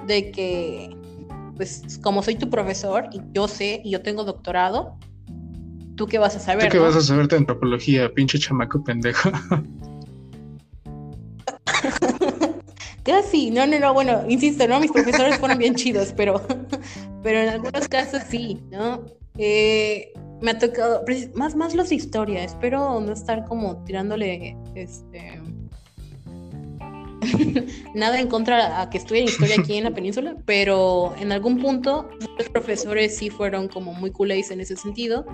[0.06, 0.89] de que,
[1.58, 4.98] pues como soy tu profesor y yo sé y yo tengo doctorado,
[5.98, 6.65] ¿Tú qué vas a saber?
[6.65, 9.32] ¿Tú qué vas a saber de antropología, pinche chamaco pendejo?
[13.04, 14.80] Casi, no, no, no, bueno, insisto, ¿no?
[14.80, 16.39] Mis profesores fueron bien chidos, pero,
[17.24, 19.06] pero en algunos casos sí, ¿no?
[19.39, 25.41] Eh, me ha tocado, más, más los de historia, espero no estar como tirándole, este,
[27.93, 32.10] nada en contra a que estudien historia aquí en la península, pero en algún punto
[32.38, 35.25] los profesores sí fueron como muy culés en ese sentido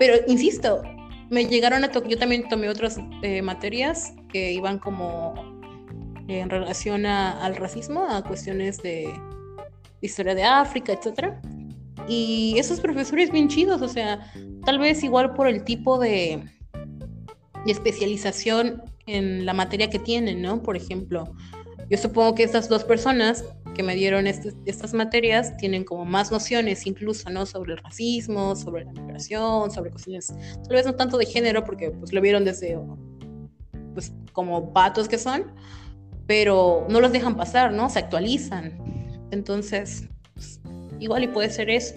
[0.00, 0.82] pero insisto,
[1.28, 5.34] me llegaron a tocar, yo también tomé otras eh, materias que iban como
[6.26, 9.12] en relación al racismo, a cuestiones de
[10.00, 11.34] historia de África, etc.
[12.08, 14.32] Y esos profesores bien chidos, o sea,
[14.64, 16.42] tal vez igual por el tipo de
[17.66, 20.62] especialización en la materia que tienen, ¿no?
[20.62, 21.34] Por ejemplo,
[21.88, 26.30] yo supongo que estas dos personas que me dieron este, estas materias tienen como más
[26.30, 27.46] nociones incluso, ¿no?
[27.46, 31.90] Sobre el racismo, sobre la migración, sobre cuestiones, tal vez no tanto de género, porque
[31.90, 32.78] pues lo vieron desde,
[33.94, 35.52] pues como patos que son,
[36.26, 37.90] pero no los dejan pasar, ¿no?
[37.90, 38.78] Se actualizan.
[39.32, 40.60] Entonces, pues,
[41.00, 41.96] igual y puede ser eso.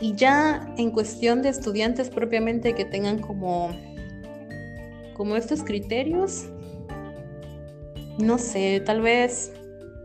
[0.00, 3.70] Y ya en cuestión de estudiantes propiamente que tengan como,
[5.14, 6.46] como estos criterios,
[8.18, 9.52] no sé, tal vez,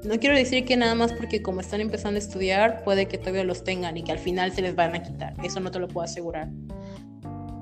[0.04, 3.44] no quiero decir que nada más porque como están empezando a estudiar, puede que todavía
[3.44, 5.34] los tengan y que al final se les van a quitar.
[5.44, 6.50] Eso no te lo puedo asegurar.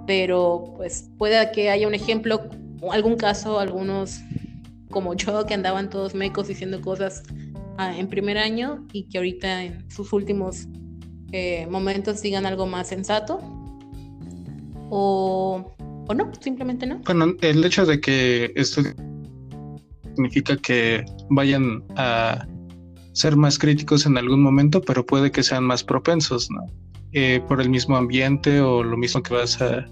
[0.06, 2.50] Pero pues puede que haya un ejemplo,
[2.92, 4.22] algún caso, algunos
[4.90, 7.24] como yo que andaban todos mecos diciendo cosas
[7.78, 10.68] ah, en primer año y que ahorita en sus últimos
[11.34, 13.40] eh, momentos digan algo más sensato
[14.90, 15.76] o,
[16.08, 17.00] o no, simplemente no.
[17.06, 18.82] Bueno, el hecho de que esto
[20.16, 22.46] significa que vayan a
[23.14, 26.66] ser más críticos en algún momento, pero puede que sean más propensos, ¿no?
[27.14, 29.86] Eh, por el mismo ambiente o lo mismo que vas a...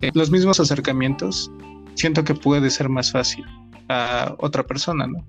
[0.00, 1.50] Eh, los mismos acercamientos,
[1.94, 3.44] siento que puede ser más fácil
[3.88, 5.24] a otra persona, ¿no?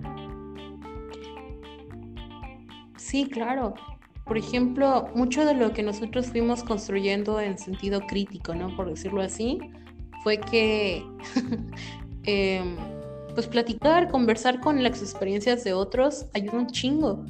[2.98, 3.74] Sí, claro
[4.26, 8.76] por ejemplo, mucho de lo que nosotros fuimos construyendo en sentido crítico, ¿no?
[8.76, 9.60] Por decirlo así,
[10.24, 11.06] fue que,
[12.24, 12.76] em,
[13.36, 17.26] pues platicar, conversar con las experiencias de otros ayuda un chingo.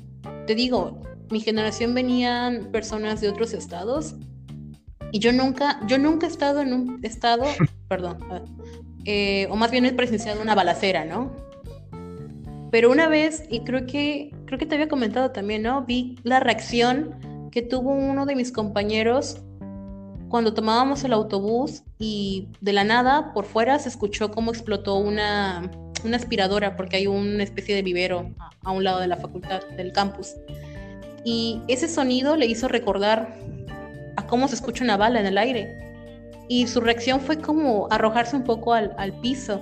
[0.46, 4.16] Te digo, mi generación venían personas de otros estados
[5.12, 7.44] y yo nunca, yo nunca he estado en un estado,
[7.88, 8.20] perdón,
[9.06, 11.32] eh, o más bien he presenciado una balacera, ¿no?
[12.72, 15.86] Pero una vez, y creo que, creo que te había comentado también, ¿no?
[15.86, 19.42] Vi la reacción que tuvo uno de mis compañeros
[20.34, 25.70] cuando tomábamos el autobús y de la nada por fuera se escuchó cómo explotó una,
[26.04, 29.62] una aspiradora porque hay una especie de vivero a, a un lado de la facultad,
[29.78, 30.34] del campus.
[31.24, 33.38] Y ese sonido le hizo recordar
[34.16, 35.78] a cómo se escucha una bala en el aire.
[36.50, 39.62] Y su reacción fue como arrojarse un poco al, al piso.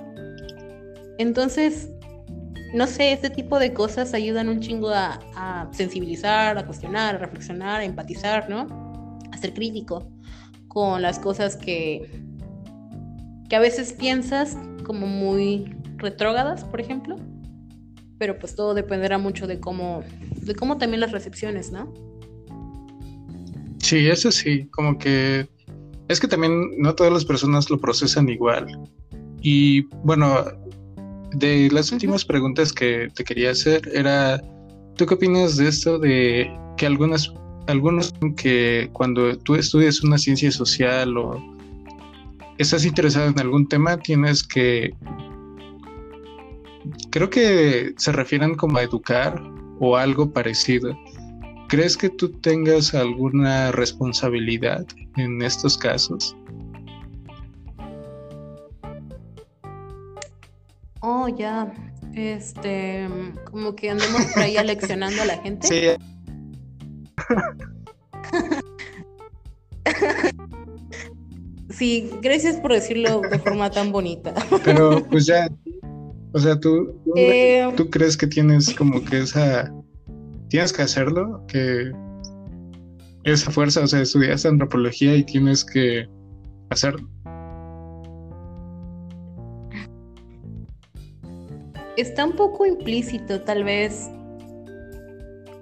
[1.18, 1.90] Entonces,
[2.74, 7.82] no sé, este tipo de cosas ayudan un chingo a, sensibilizar, a cuestionar, a reflexionar,
[7.82, 9.20] a empatizar, ¿no?
[9.34, 10.08] A ser crítico
[10.74, 12.10] con las cosas que,
[13.50, 17.18] que a veces piensas como muy retrógadas, por ejemplo.
[18.18, 20.02] Pero pues todo dependerá mucho de cómo,
[20.38, 21.94] de cómo también las recepciones, ¿no?
[23.80, 25.50] Sí, eso sí, como que
[26.08, 28.68] es que también no todas las personas lo procesan igual.
[29.42, 30.46] Y bueno,
[31.36, 34.42] de las últimas preguntas que te quería hacer era,
[34.96, 37.34] ¿tú qué opinas de esto de que algunas,
[37.72, 41.42] algunos que cuando tú estudias una ciencia social o
[42.58, 44.94] estás interesado en algún tema, tienes que,
[47.10, 49.42] creo que se refieren como a educar
[49.80, 50.98] o algo parecido.
[51.70, 56.36] ¿Crees que tú tengas alguna responsabilidad en estos casos?
[61.00, 61.74] Oh, ya.
[62.14, 63.08] Este,
[63.46, 65.68] como que andemos por ahí aleccionando a la gente.
[65.68, 66.11] Sí.
[71.70, 74.34] sí, gracias por decirlo de forma tan bonita.
[74.64, 75.50] Pero pues ya,
[76.34, 79.74] o sea, tú, eh, tú crees que tienes como que esa,
[80.50, 81.92] tienes que hacerlo, que
[83.24, 86.08] esa fuerza, o sea, estudiaste antropología y tienes que
[86.70, 87.08] hacerlo.
[92.02, 94.10] está un poco implícito tal vez.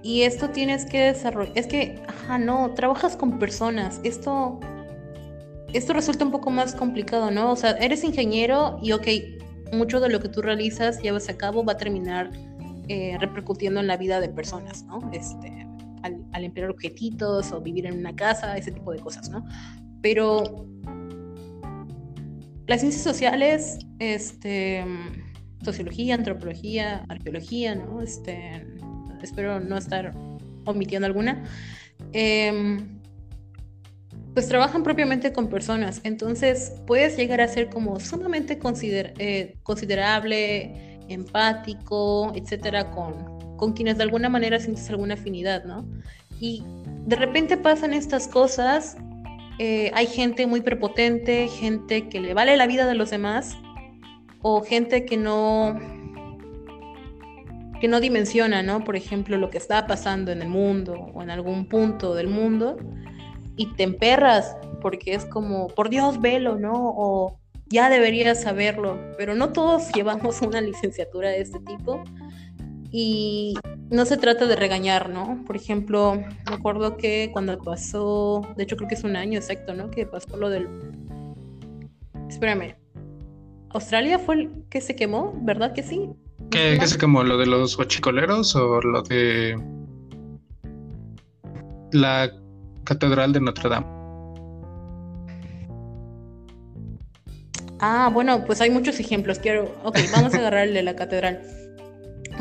[0.02, 1.58] Y esto tienes que desarrollar.
[1.58, 4.00] Es que, ajá, no, trabajas con personas.
[4.04, 4.60] Esto,
[5.74, 7.52] esto resulta un poco más complicado, ¿no?
[7.52, 9.08] O sea, eres ingeniero y, ok,
[9.74, 12.32] mucho de lo que tú realizas, llevas a cabo, va a terminar
[12.88, 15.00] eh, repercutiendo en la vida de personas, ¿no?
[15.12, 15.68] Este,
[16.04, 19.46] al, al emplear objetitos o vivir en una casa, ese tipo de cosas, ¿no?
[20.02, 20.66] Pero
[22.68, 24.86] las ciencias sociales, este
[25.64, 28.02] sociología, antropología, arqueología, ¿no?
[28.02, 28.66] Este,
[29.26, 30.14] espero no estar
[30.66, 31.44] omitiendo alguna.
[32.14, 33.00] Em,
[34.34, 38.60] pues trabajan propiamente con personas, entonces puedes llegar a ser como sumamente
[39.18, 45.86] eh, considerable, empático, etcétera, con, con quienes de alguna manera sientes alguna afinidad, ¿no?
[46.40, 46.64] Y
[47.06, 48.98] de repente pasan estas cosas,
[49.58, 53.58] eh, hay gente muy prepotente, gente que le vale la vida de los demás
[54.42, 55.78] o gente que no
[57.80, 58.84] que no dimensiona, ¿no?
[58.84, 62.78] Por ejemplo, lo que está pasando en el mundo o en algún punto del mundo
[63.56, 66.74] y te emperras porque es como, por Dios, velo, ¿no?
[66.74, 72.04] O ya deberías saberlo, pero no todos llevamos una licenciatura de este tipo
[72.92, 73.56] y
[73.90, 75.44] no se trata de regañar, ¿no?
[75.46, 79.74] Por ejemplo, me acuerdo que cuando pasó, de hecho creo que es un año exacto,
[79.74, 79.92] ¿no?
[79.92, 80.68] Que pasó lo del...
[82.28, 82.76] Espérame.
[83.70, 86.10] Australia fue el que se quemó, ¿verdad que sí?
[86.52, 87.24] ¿Qué, ¿Qué, se quemó?
[87.24, 89.56] ¿Lo de los huachicoleros o lo de
[91.92, 92.32] la
[92.84, 94.00] Catedral de Notre Dame?
[97.80, 99.40] Ah, bueno, pues hay muchos ejemplos.
[99.40, 101.42] Quiero, ok, vamos a agarrar el de la catedral.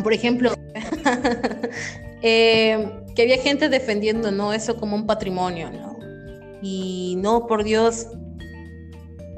[0.02, 0.52] Por ejemplo,
[2.22, 4.52] eh, que había gente defendiendo, ¿no?
[4.52, 5.96] Eso como un patrimonio, ¿no?
[6.60, 8.08] Y no, por Dios,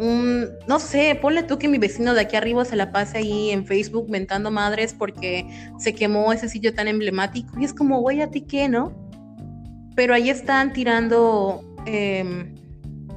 [0.01, 3.67] no sé, ponle tú que mi vecino de aquí arriba se la pase ahí en
[3.67, 5.47] Facebook mentando madres porque
[5.79, 7.59] se quemó ese sitio tan emblemático.
[7.61, 8.95] Y es como, güey, ¿a ti qué, no?
[9.95, 12.55] Pero ahí están tirando em,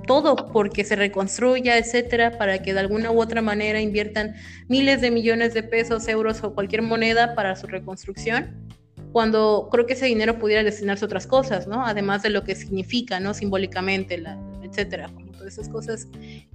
[0.05, 4.35] todo porque se reconstruya, etcétera, para que de alguna u otra manera inviertan
[4.67, 8.67] miles de millones de pesos, euros o cualquier moneda para su reconstrucción,
[9.13, 11.85] cuando creo que ese dinero pudiera destinarse a otras cosas, ¿no?
[11.85, 13.33] Además de lo que significa, ¿no?
[13.33, 16.07] Simbólicamente, la, etcétera, todas esas cosas.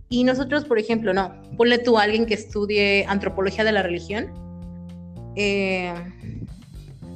[0.09, 4.33] Y nosotros, por ejemplo, no, ponle tú a alguien que estudie antropología de la religión,
[5.37, 5.93] eh,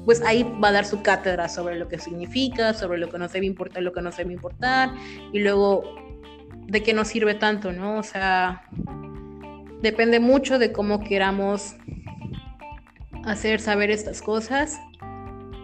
[0.05, 3.29] pues ahí va a dar su cátedra sobre lo que significa, sobre lo que no
[3.29, 4.91] debe importar, lo que no debe importar,
[5.33, 5.83] y luego
[6.67, 7.99] de qué nos sirve tanto, ¿no?
[7.99, 8.65] O sea,
[9.81, 11.77] depende mucho de cómo queramos
[13.25, 14.79] hacer saber estas cosas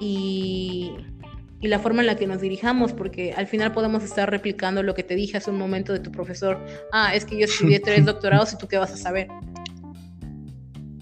[0.01, 0.93] y,
[1.61, 4.95] y, la forma en la que nos dirijamos, porque al final podemos estar replicando lo
[4.95, 6.59] que te dije hace un momento de tu profesor.
[6.93, 9.29] Ah, es que yo estudié tres doctorados y tú qué vas a saber.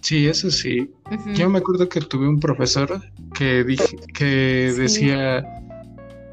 [0.02, 0.90] Sí, eso sí.
[1.34, 3.00] Yo me acuerdo que tuve un profesor
[3.34, 5.44] que, dije, que decía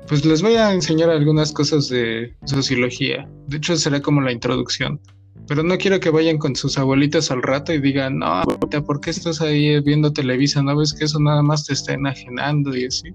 [0.07, 3.28] pues les voy a enseñar algunas cosas de sociología.
[3.47, 4.99] De hecho, será como la introducción.
[5.47, 8.43] Pero no quiero que vayan con sus abuelitas al rato y digan, no,
[8.86, 10.61] ¿por qué estás ahí viendo Televisa?
[10.61, 13.09] ¿No ves que eso nada más te está enajenando y así?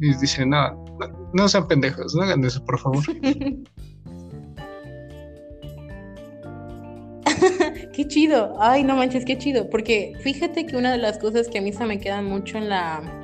[0.00, 0.84] Y dicen, no,
[1.32, 3.02] no, sean pendejos, no hagan eso, por favor.
[7.92, 8.54] qué chido.
[8.60, 9.70] Ay, no manches, qué chido.
[9.70, 12.68] Porque fíjate que una de las cosas que a mí se me quedan mucho en
[12.68, 13.22] la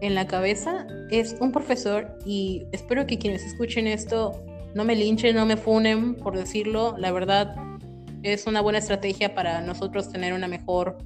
[0.00, 4.42] en la cabeza es un profesor y espero que quienes escuchen esto
[4.74, 6.96] no me linchen, no me funen por decirlo.
[6.98, 7.54] La verdad
[8.24, 10.98] es una buena estrategia para nosotros tener una mejor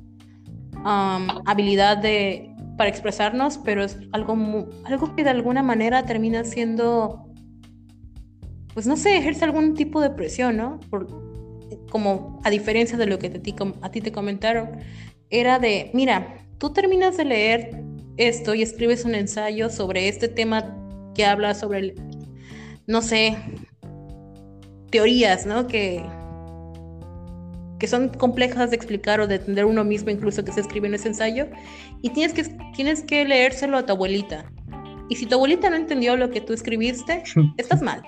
[0.84, 7.27] habilidad de, para expresarnos, pero es algo, algo que de alguna manera termina siendo,
[8.74, 10.81] pues no sé, ejerce algún tipo de presión, ¿no?
[10.91, 11.07] Por,
[11.91, 13.29] como a diferencia de lo que
[13.81, 14.79] a ti te comentaron,
[15.31, 17.83] era de, mira, tú terminas de leer
[18.16, 20.77] esto y escribes un ensayo sobre este tema
[21.14, 21.95] que habla sobre, el,
[22.87, 23.37] no sé,
[24.91, 25.66] teorías, ¿no?
[25.66, 26.05] Que,
[27.79, 30.95] que son complejas de explicar o de entender uno mismo, incluso que se escribe en
[30.95, 31.47] ese ensayo,
[32.03, 34.51] y tienes que, tienes que leérselo a tu abuelita.
[35.09, 37.22] Y si tu abuelita no entendió lo que tú escribiste,
[37.57, 38.03] estás mal.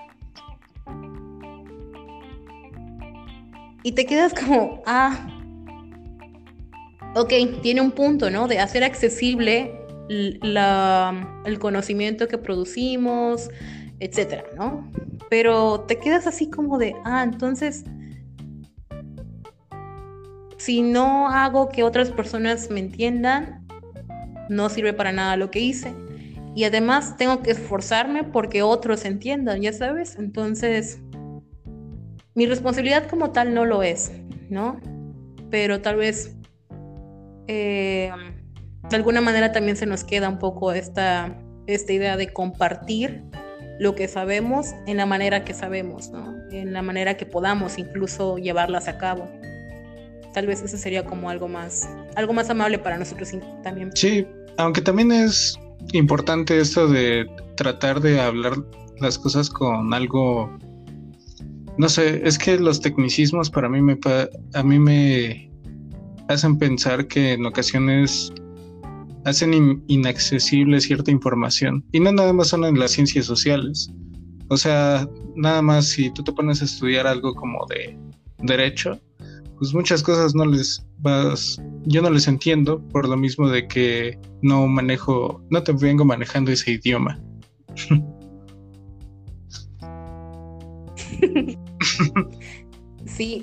[3.83, 5.27] Y te quedas como, ah,
[7.14, 8.49] ok, tiene un punto, ¿no?
[8.49, 9.73] De hacer accesible
[10.09, 13.51] el conocimiento que producimos,
[14.01, 14.91] etcétera, ¿no?
[15.31, 17.85] Pero te quedas así como de, ah, entonces,
[20.59, 23.67] si no hago que otras personas me entiendan,
[24.49, 25.95] no sirve para nada lo que hice.
[26.55, 30.17] Y además tengo que esforzarme porque otros entiendan, ya sabes.
[30.19, 31.01] Entonces,
[32.35, 34.13] mi responsabilidad como tal no lo es,
[34.51, 34.81] ¿no?
[35.51, 36.37] Pero tal vez
[37.47, 38.11] eh,
[38.91, 41.37] de alguna manera también se nos queda un poco esta,
[41.67, 43.23] esta idea de compartir
[43.79, 46.39] lo que sabemos en la manera que sabemos, ¿no?
[46.51, 49.29] en la manera que podamos incluso llevarlas a cabo.
[50.39, 53.32] Tal vez eso sería como algo más, algo más amable para nosotros
[53.64, 53.91] también.
[53.97, 54.24] Sí,
[54.57, 55.59] aunque también es
[55.95, 58.53] importante esto de tratar de hablar
[59.01, 60.57] las cosas con algo,
[61.76, 63.99] no sé, es que los tecnicismos para mí me,
[64.55, 65.51] a mí me
[66.28, 68.32] hacen pensar que en ocasiones
[69.24, 71.84] hacen inaccesible cierta información.
[71.91, 73.91] Y no nada más son en las ciencias sociales.
[74.51, 77.99] O sea, nada más si tú te pones a estudiar algo como de
[78.41, 79.01] derecho,
[79.59, 84.19] pues muchas cosas no les vas, yo no les entiendo por lo mismo de que
[84.43, 87.21] no manejo, no te vengo manejando ese idioma.
[93.07, 93.43] sí,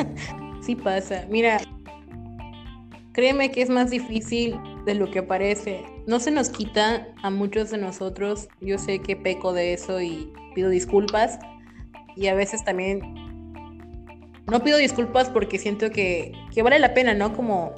[0.62, 1.26] sí pasa.
[1.30, 1.60] Mira,
[3.12, 5.84] créeme que es más difícil de lo que parece.
[6.06, 8.48] No se nos quita a muchos de nosotros.
[8.60, 11.38] Yo sé que peco de eso y pido disculpas.
[12.16, 13.00] Y a veces también
[14.50, 17.34] no pido disculpas porque siento que, que vale la pena, ¿no?
[17.34, 17.74] Como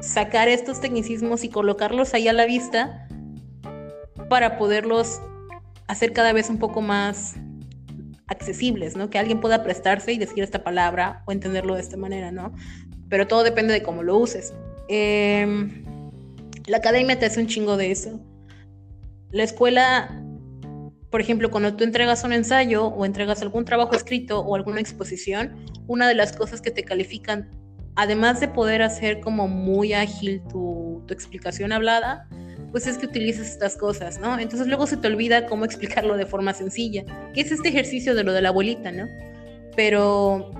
[0.00, 3.08] sacar estos tecnicismos y colocarlos ahí a la vista
[4.28, 5.20] para poderlos
[5.86, 7.34] hacer cada vez un poco más
[8.26, 9.10] accesibles, ¿no?
[9.10, 12.54] Que alguien pueda prestarse y decir esta palabra o entenderlo de esta manera, ¿no?
[13.08, 14.54] Pero todo depende de cómo lo uses.
[14.88, 15.84] Em,
[16.66, 18.20] la academia te hace un chingo de eso.
[19.30, 20.22] La escuela,
[21.10, 25.54] por ejemplo, cuando tú entregas un ensayo o entregas algún trabajo escrito o alguna exposición,
[25.86, 27.50] una de las cosas que te califican,
[27.96, 32.28] además de poder hacer como muy ágil tu, tu explicación hablada,
[32.74, 34.36] pues es que utilizas estas cosas, ¿no?
[34.36, 38.24] Entonces luego se te olvida cómo explicarlo de forma sencilla, que es este ejercicio de
[38.24, 39.06] lo de la abuelita, ¿no?
[39.76, 40.50] Pero,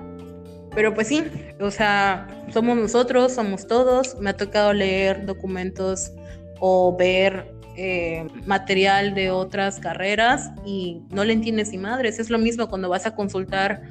[0.75, 1.25] pero pues sí,
[1.61, 6.12] o sea, somos nosotros, somos todos, me ha tocado leer documentos
[6.61, 12.39] o ver eh, material de otras carreras y no le entiendes ni madres, es lo
[12.39, 13.83] mismo cuando vas a consultar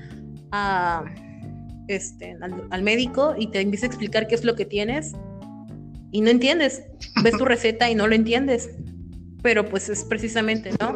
[0.52, 1.04] a,
[1.88, 5.14] este, al, al médico y te empieza a explicar qué es lo que tienes
[6.14, 6.84] y no entiendes.
[7.22, 8.70] Ves tu receta y no lo entiendes.
[9.42, 10.96] Pero pues es precisamente, ¿no?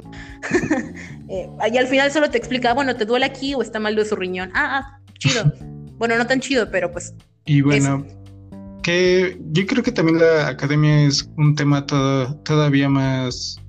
[1.30, 4.06] eh, y al final solo te explica, bueno, ¿te duele aquí o está mal de
[4.06, 4.52] su riñón?
[4.54, 5.52] Ah, ah, chido.
[5.98, 7.14] bueno, no tan chido, pero pues.
[7.46, 8.06] Y bueno,
[8.84, 13.60] que yo creo que también la academia es un tema todavía más.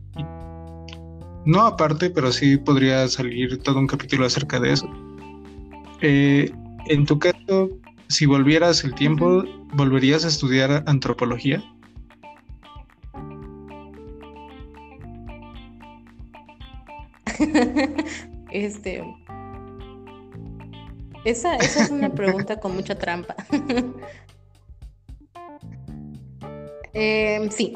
[1.45, 4.89] No aparte, pero sí podría salir todo un capítulo acerca de eso.
[6.03, 6.53] Eh,
[6.89, 7.71] en tu caso,
[8.09, 11.63] si volvieras el tiempo, ¿volverías a estudiar antropología?
[18.51, 19.05] este.
[21.25, 23.35] Esa, esa es una pregunta con mucha trampa.
[26.95, 27.75] Em, sí.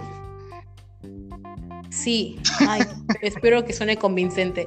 [1.91, 2.37] Sí.
[2.67, 2.83] Ay,
[3.21, 4.67] espero que suene convincente.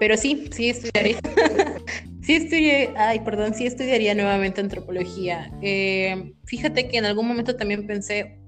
[0.00, 1.20] Pero sí, sí estudiaría.
[2.26, 5.52] Sí estudié, ay, perdón, sí estudiaría nuevamente antropología.
[5.62, 8.40] Eh, fíjate que en algún momento también pensé,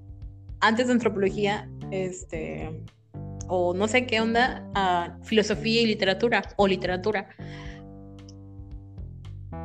[0.59, 2.83] antes de antropología, este,
[3.47, 7.29] o no sé qué onda, a filosofía y literatura, o literatura.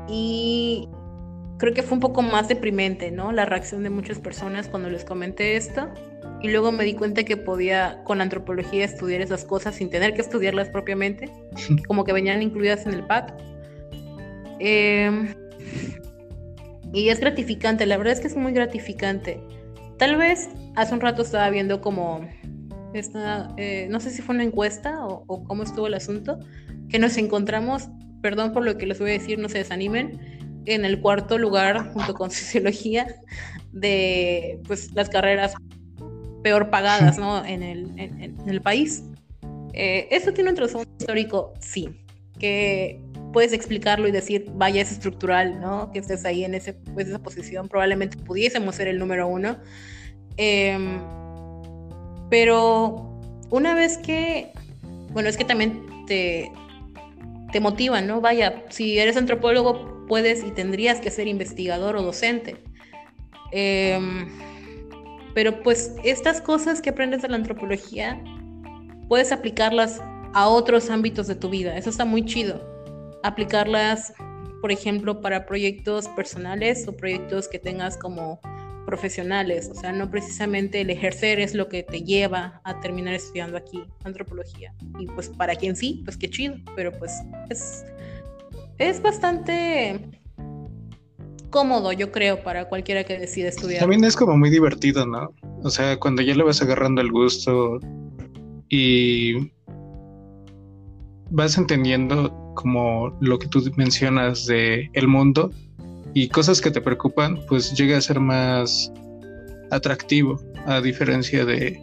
[0.08, 0.88] Y
[1.58, 3.32] creo que fue un poco más deprimente, ¿no?
[3.32, 5.92] La reacción de muchas personas cuando les comenté esto.
[6.40, 10.20] Y luego me di cuenta que podía con antropología estudiar esas cosas sin tener que
[10.20, 11.32] estudiarlas propiamente,
[11.88, 13.53] como que venían incluidas en el pack
[14.58, 15.34] Em,
[16.92, 19.40] y es gratificante, la verdad es que es muy gratificante.
[19.98, 22.20] Tal vez hace un rato estaba viendo como
[22.94, 26.38] esta, eh, no sé si fue una encuesta o, cómo estuvo el asunto,
[26.88, 27.88] que nos encontramos,
[28.22, 30.20] perdón por lo que les voy a decir, no se desanimen,
[30.66, 33.06] en el cuarto lugar junto con sociología
[33.72, 35.54] de pues las carreras
[36.42, 37.44] peor pagadas ¿no?
[37.44, 39.02] en, el, en, el país.
[39.72, 41.54] Eh, ¿Eso tiene un trasfondo histórico?
[41.58, 41.88] Sí,
[42.38, 43.00] que
[43.34, 45.90] puedes explicarlo y decir, vaya, es estructural, ¿no?
[45.92, 49.58] Que estés ahí en ese, pues, esa posición, probablemente pudiésemos ser el número uno.
[50.36, 51.00] Em,
[52.30, 53.20] pero
[53.50, 54.52] una vez que,
[55.10, 56.50] bueno, es que también te,
[57.50, 58.20] te motiva, ¿no?
[58.20, 62.62] Vaya, si eres antropólogo, puedes y tendrías que ser investigador o docente.
[63.50, 64.28] Em,
[65.34, 68.22] pero pues estas cosas que aprendes de la antropología,
[69.08, 70.00] puedes aplicarlas
[70.34, 71.76] a otros ámbitos de tu vida.
[71.76, 72.73] Eso está muy chido
[73.24, 74.12] aplicarlas,
[74.60, 78.38] por ejemplo, para proyectos personales o proyectos que tengas como
[78.84, 83.56] profesionales, o sea, no precisamente el ejercer es lo que te lleva a terminar estudiando
[83.56, 84.74] aquí antropología.
[84.98, 87.12] Y pues para quien sí, pues qué chido, pero pues
[87.48, 87.86] es,
[88.76, 90.20] es bastante
[91.48, 93.80] cómodo, yo creo, para cualquiera que decida estudiar.
[93.80, 95.30] También es como muy divertido, ¿no?
[95.62, 97.80] O sea, cuando ya le vas agarrando el gusto
[98.68, 99.50] y
[101.30, 105.50] vas entendiendo como lo que tú mencionas de el mundo
[106.14, 108.92] y cosas que te preocupan, pues llega a ser más
[109.70, 111.78] atractivo, a diferencia de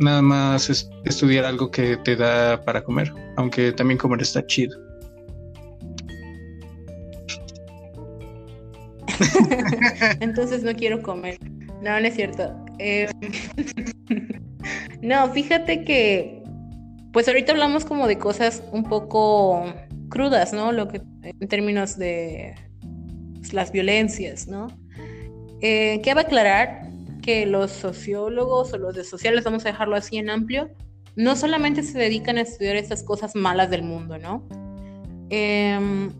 [0.00, 4.78] nada más estudiar algo que te da para comer, aunque también comer está chido.
[10.20, 11.38] Entonces no quiero comer.
[11.82, 12.54] No, no es cierto.
[12.78, 13.08] Eh,
[15.02, 16.37] no, fíjate que
[17.18, 19.64] pues ahorita hablamos como de cosas un poco
[20.08, 20.70] crudas, ¿no?
[20.70, 22.54] Lo que en términos de
[23.34, 24.68] pues, las violencias, ¿no?
[25.60, 26.88] Eh, cabe aclarar
[27.20, 30.70] que los sociólogos o los de sociales, vamos a dejarlo así en amplio,
[31.16, 34.46] no solamente se dedican a estudiar estas cosas malas del mundo, ¿no?
[35.28, 36.12] Em,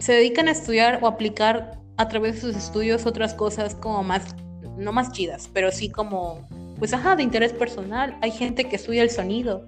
[0.00, 4.36] se dedican a estudiar o aplicar a través de sus estudios otras cosas como más,
[4.76, 6.46] no más chidas, pero sí como
[6.78, 8.16] pues ajá, de interés personal.
[8.20, 9.66] Hay gente que estudia el sonido,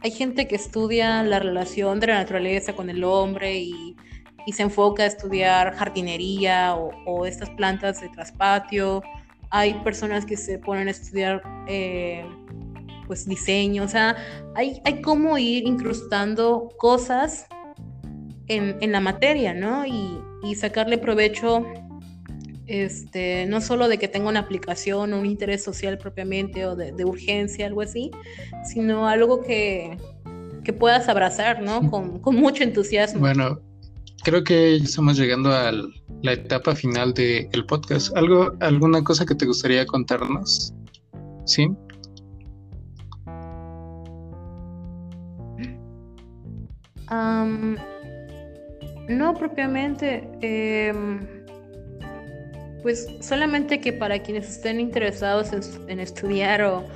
[0.00, 3.96] hay gente que estudia la relación de la naturaleza con el hombre y
[4.52, 9.02] se enfoca a estudiar jardinería o, estas plantas de traspatio.
[9.50, 12.24] Hay personas que se ponen a estudiar eh,
[13.06, 14.16] pues diseño, o sea,
[14.54, 17.46] hay, hay como ir incrustando cosas
[18.48, 19.84] en, la materia, ¿no?
[19.86, 20.22] Y,
[20.54, 21.66] sacarle provecho,
[22.66, 26.92] este, no solo de que tenga una aplicación o un interés social propiamente o de,
[26.92, 28.10] de urgencia, algo así,
[28.64, 29.96] sino algo que,
[30.64, 31.90] que puedas abrazar, ¿no?
[31.90, 33.20] Con, con mucho entusiasmo.
[33.20, 33.60] Bueno,
[34.24, 35.72] creo que estamos llegando a
[36.22, 38.16] la etapa final del podcast.
[38.16, 40.74] ¿Algo, ¿Alguna cosa que te gustaría contarnos?
[41.44, 41.68] ¿Sí?
[49.08, 50.28] no propiamente.
[50.40, 51.35] Em,
[52.86, 55.50] pues solamente que para quienes estén interesados
[55.88, 56.86] en, estudiar o,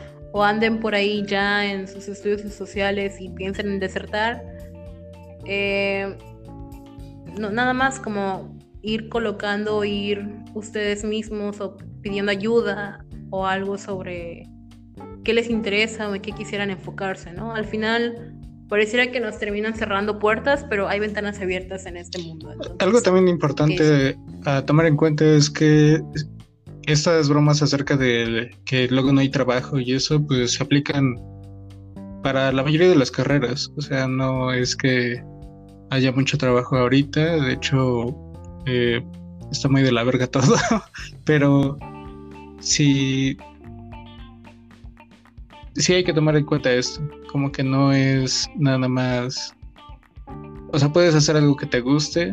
[0.41, 4.41] anden por ahí ya en sus estudios sociales y piensen en desertar,
[5.47, 6.16] eh,
[7.36, 10.24] nada más como ir colocando, ir
[10.55, 14.47] ustedes mismos o pidiendo ayuda o algo sobre
[15.24, 17.53] qué les interesa o en qué quisieran enfocarse, ¿no?
[17.53, 18.39] Al final
[18.70, 22.54] pareciera que nos terminan cerrando puertas, pero hay ventanas abiertas en este mundo.
[22.78, 24.16] algo también importante
[24.46, 26.00] a tomar en cuenta es que
[26.86, 31.16] estas bromas acerca de que luego no hay trabajo y eso, pues se aplican
[32.22, 33.72] para la mayoría de las carreras.
[33.76, 35.22] O sea, no es que
[35.90, 37.42] haya mucho trabajo ahorita.
[37.42, 38.16] De hecho,
[38.66, 39.02] eh,
[39.50, 40.56] está muy de la verga todo.
[41.24, 41.76] Pero
[42.60, 43.36] sí,
[45.74, 47.00] sí hay que tomar en cuenta esto.
[47.30, 49.54] Como que no es nada más.
[50.72, 52.32] O sea, puedes hacer algo que te guste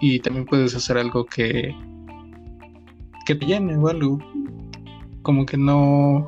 [0.00, 1.74] y también puedes hacer algo que
[3.26, 4.18] que te llene o algo.
[5.22, 6.26] Como que no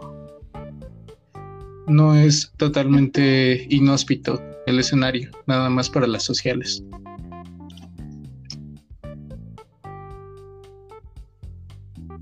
[1.87, 6.85] no es totalmente inhóspito el escenario, nada más para las sociales.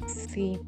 [0.06, 0.58] Sí,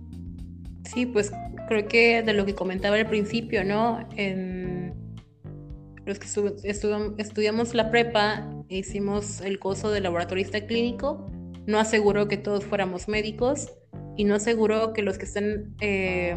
[0.93, 1.33] sí, pues
[1.69, 4.07] creo que de lo que comentaba al principio, ¿no?
[4.17, 4.95] En
[6.05, 6.27] los que
[7.19, 11.27] estudiamos la prepa, hicimos el curso de laboratorista clínico,
[11.67, 13.73] no aseguró que todos fuéramos médicos
[14.17, 16.37] y no aseguró que los que estén eh,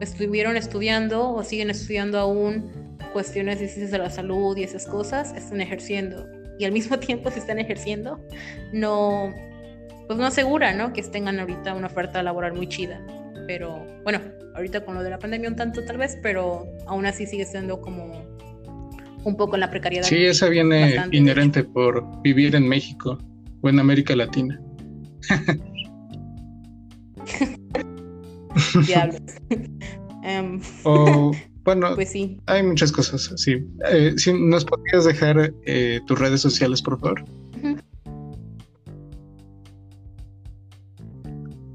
[0.00, 5.34] estuvieron estudiando o siguen estudiando aún cuestiones de ciencias de la salud y esas cosas
[5.34, 6.26] están ejerciendo.
[6.58, 8.20] Y al mismo tiempo, si están ejerciendo,
[8.72, 9.32] no,
[10.06, 10.92] pues no asegura, ¿no?
[10.92, 13.00] Que tengan ahorita una oferta laboral muy chida.
[13.46, 14.20] Pero bueno,
[14.54, 17.80] ahorita con lo de la pandemia un tanto tal vez, pero aún así sigue siendo
[17.80, 18.24] como
[19.24, 20.06] un poco en la precariedad.
[20.06, 23.18] Sí, esa viene inherente por vivir en México
[23.60, 24.60] o en América Latina.
[28.86, 29.20] Diablos.
[29.50, 31.32] um, o
[31.64, 32.40] bueno, pues sí.
[32.46, 33.66] Hay muchas cosas, sí.
[33.90, 37.24] Eh, si nos podrías dejar eh, tus redes sociales, por favor.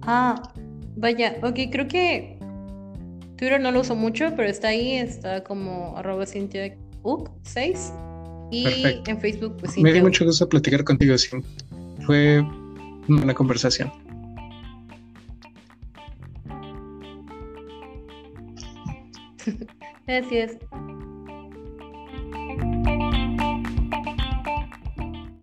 [0.04, 0.42] Ah,
[1.02, 2.38] vaya, ok, creo que
[3.36, 6.78] Twitter no lo uso mucho, pero está ahí, está como arroba Cintia
[7.42, 7.94] 6
[8.52, 8.66] y
[9.08, 11.30] en Facebook pues Me dio mucho gusto platicar contigo, sí.
[12.06, 12.46] Fue
[13.08, 13.92] una conversación.
[20.08, 20.58] Gracias.